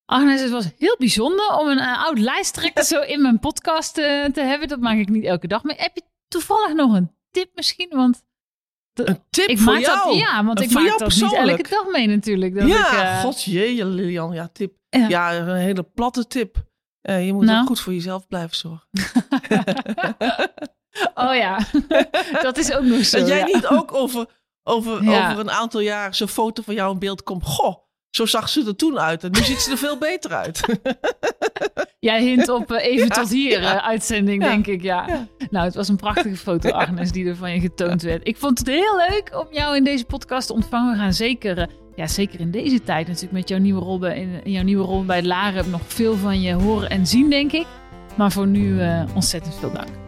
Agnes, 0.06 0.42
het 0.42 0.52
was 0.52 0.68
heel 0.78 0.96
bijzonder 0.98 1.58
om 1.60 1.68
een 1.68 1.78
uh, 1.78 2.04
oud 2.04 2.20
lijsttrekker 2.20 2.84
zo 2.94 3.02
in 3.02 3.22
mijn 3.22 3.40
podcast 3.40 3.94
te 3.94 4.32
hebben. 4.34 4.68
Dat 4.68 4.80
maak 4.80 4.98
ik 4.98 5.10
niet 5.10 5.26
elke 5.26 5.48
dag. 5.48 5.64
Maar 5.64 5.76
heb 5.78 5.96
je 5.96 6.04
toevallig 6.28 6.74
nog 6.74 6.94
een 6.94 7.12
tip 7.32 7.50
misschien? 7.56 7.90
Want 7.90 8.24
een 8.94 9.24
tip 9.30 9.48
ik 9.48 9.58
voor 9.60 9.74
maak 9.74 9.82
jou? 9.82 10.10
Dat, 10.10 10.18
ja, 10.20 10.46
want 10.46 10.62
ik 10.62 10.72
maak 10.72 11.00
dat 11.00 11.16
niet 11.16 11.34
elke 11.34 11.70
dag 11.70 11.88
mee 11.92 12.08
natuurlijk. 12.08 12.56
Dat 12.56 12.68
ja, 12.68 12.92
ik, 12.92 13.04
uh, 13.04 13.20
god 13.20 13.44
jee, 13.44 13.86
Lilian. 13.86 14.34
Ja, 14.34 14.50
tip. 14.54 14.74
Ja, 14.90 15.08
ja 15.08 15.36
een 15.36 15.56
hele 15.56 15.84
platte 15.84 16.28
tip. 16.28 16.64
Uh, 17.10 17.26
je 17.26 17.34
moet 17.34 17.46
nou. 17.46 17.62
ook 17.62 17.68
goed 17.68 17.80
voor 17.80 17.94
jezelf 17.94 18.28
blijven 18.28 18.56
zorgen. 18.56 18.88
oh 21.26 21.36
ja, 21.36 21.60
dat 22.42 22.58
is 22.58 22.74
ook 22.74 22.84
nog 22.84 23.06
zo. 23.06 23.18
Dat 23.20 23.28
jij 23.28 23.38
ja. 23.38 23.46
niet 23.46 23.68
ook 23.68 23.94
over, 23.94 24.26
over, 24.64 24.94
over 24.98 25.40
een 25.40 25.52
aantal 25.52 25.80
jaar 25.80 26.16
zo'n 26.16 26.28
foto 26.28 26.64
van 26.64 26.74
jou 26.74 26.94
in 26.94 27.00
beeld 27.00 27.24
komt. 27.24 27.46
Goh, 27.46 27.78
zo 28.16 28.26
zag 28.26 28.50
ze 28.50 28.66
er 28.66 28.76
toen 28.76 29.00
uit 29.00 29.24
en 29.24 29.32
nu 29.32 29.44
ziet 29.44 29.60
ze 29.60 29.72
er 29.72 29.78
veel 29.78 29.98
beter 29.98 30.34
uit. 30.34 30.62
Jij 32.00 32.22
hint 32.24 32.50
op 32.50 32.72
uh, 32.72 32.86
even 32.86 33.08
ja, 33.08 33.16
tot 33.16 33.30
hier 33.30 33.62
ja. 33.62 33.76
uh, 33.76 33.88
uitzending, 33.88 34.44
ja. 34.44 34.50
denk 34.50 34.68
ik. 34.68 34.82
Ja. 34.82 35.28
Nou, 35.50 35.66
het 35.66 35.76
was 35.76 35.88
een 35.88 35.96
prachtige 35.96 36.36
foto, 36.36 36.70
Agnes, 36.84 37.12
die 37.12 37.26
er 37.26 37.36
van 37.36 37.54
je 37.54 37.60
getoond 37.60 38.02
werd. 38.02 38.28
Ik 38.28 38.38
vond 38.38 38.58
het 38.60 38.68
heel 38.68 39.04
leuk 39.10 39.40
om 39.40 39.48
jou 39.52 39.76
in 39.76 39.84
deze 39.84 40.06
podcast 40.06 40.48
te 40.48 40.54
ontvangen. 40.54 40.92
We 40.92 41.00
gaan 41.00 41.14
zeker, 41.14 41.58
uh, 41.58 41.66
ja, 41.96 42.08
zeker 42.08 42.40
in 42.40 42.52
deze 42.52 42.84
tijd 42.84 43.08
natuurlijk 43.08 43.34
met 43.34 43.50
jouw 43.50 43.60
nieuwe 43.60 43.82
rol 43.82 44.00
bij, 44.00 44.20
in, 44.20 44.42
in 44.44 44.52
jouw 44.52 44.64
nieuwe 44.64 44.86
rol 44.86 45.06
bij 45.06 45.24
Laren 45.24 45.70
nog 45.70 45.82
veel 45.86 46.16
van 46.16 46.42
je 46.42 46.54
horen 46.54 46.90
en 46.90 47.08
zien, 47.08 47.30
denk 47.30 47.52
ik. 47.52 47.66
Maar 48.16 48.32
voor 48.32 48.48
nu 48.48 48.82
ontzettend 49.14 49.56
veel 49.56 49.72
dank. 49.72 50.03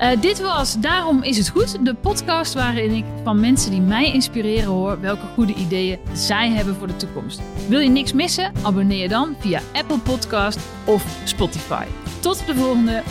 Uh, 0.00 0.20
dit 0.20 0.40
was 0.40 0.80
Daarom 0.80 1.22
is 1.22 1.36
het 1.36 1.48
goed, 1.48 1.84
de 1.84 1.94
podcast 1.94 2.54
waarin 2.54 2.90
ik 2.90 3.04
van 3.24 3.40
mensen 3.40 3.70
die 3.70 3.80
mij 3.80 4.12
inspireren 4.12 4.68
hoor 4.68 5.00
welke 5.00 5.26
goede 5.34 5.54
ideeën 5.54 5.98
zij 6.12 6.50
hebben 6.50 6.74
voor 6.74 6.86
de 6.86 6.96
toekomst. 6.96 7.40
Wil 7.68 7.78
je 7.78 7.88
niks 7.88 8.12
missen? 8.12 8.52
Abonneer 8.62 9.02
je 9.02 9.08
dan 9.08 9.36
via 9.38 9.60
Apple 9.72 9.98
Podcast 9.98 10.58
of 10.84 11.20
Spotify. 11.24 11.84
Tot 12.20 12.46
de 12.46 12.54
volgende 12.54 13.02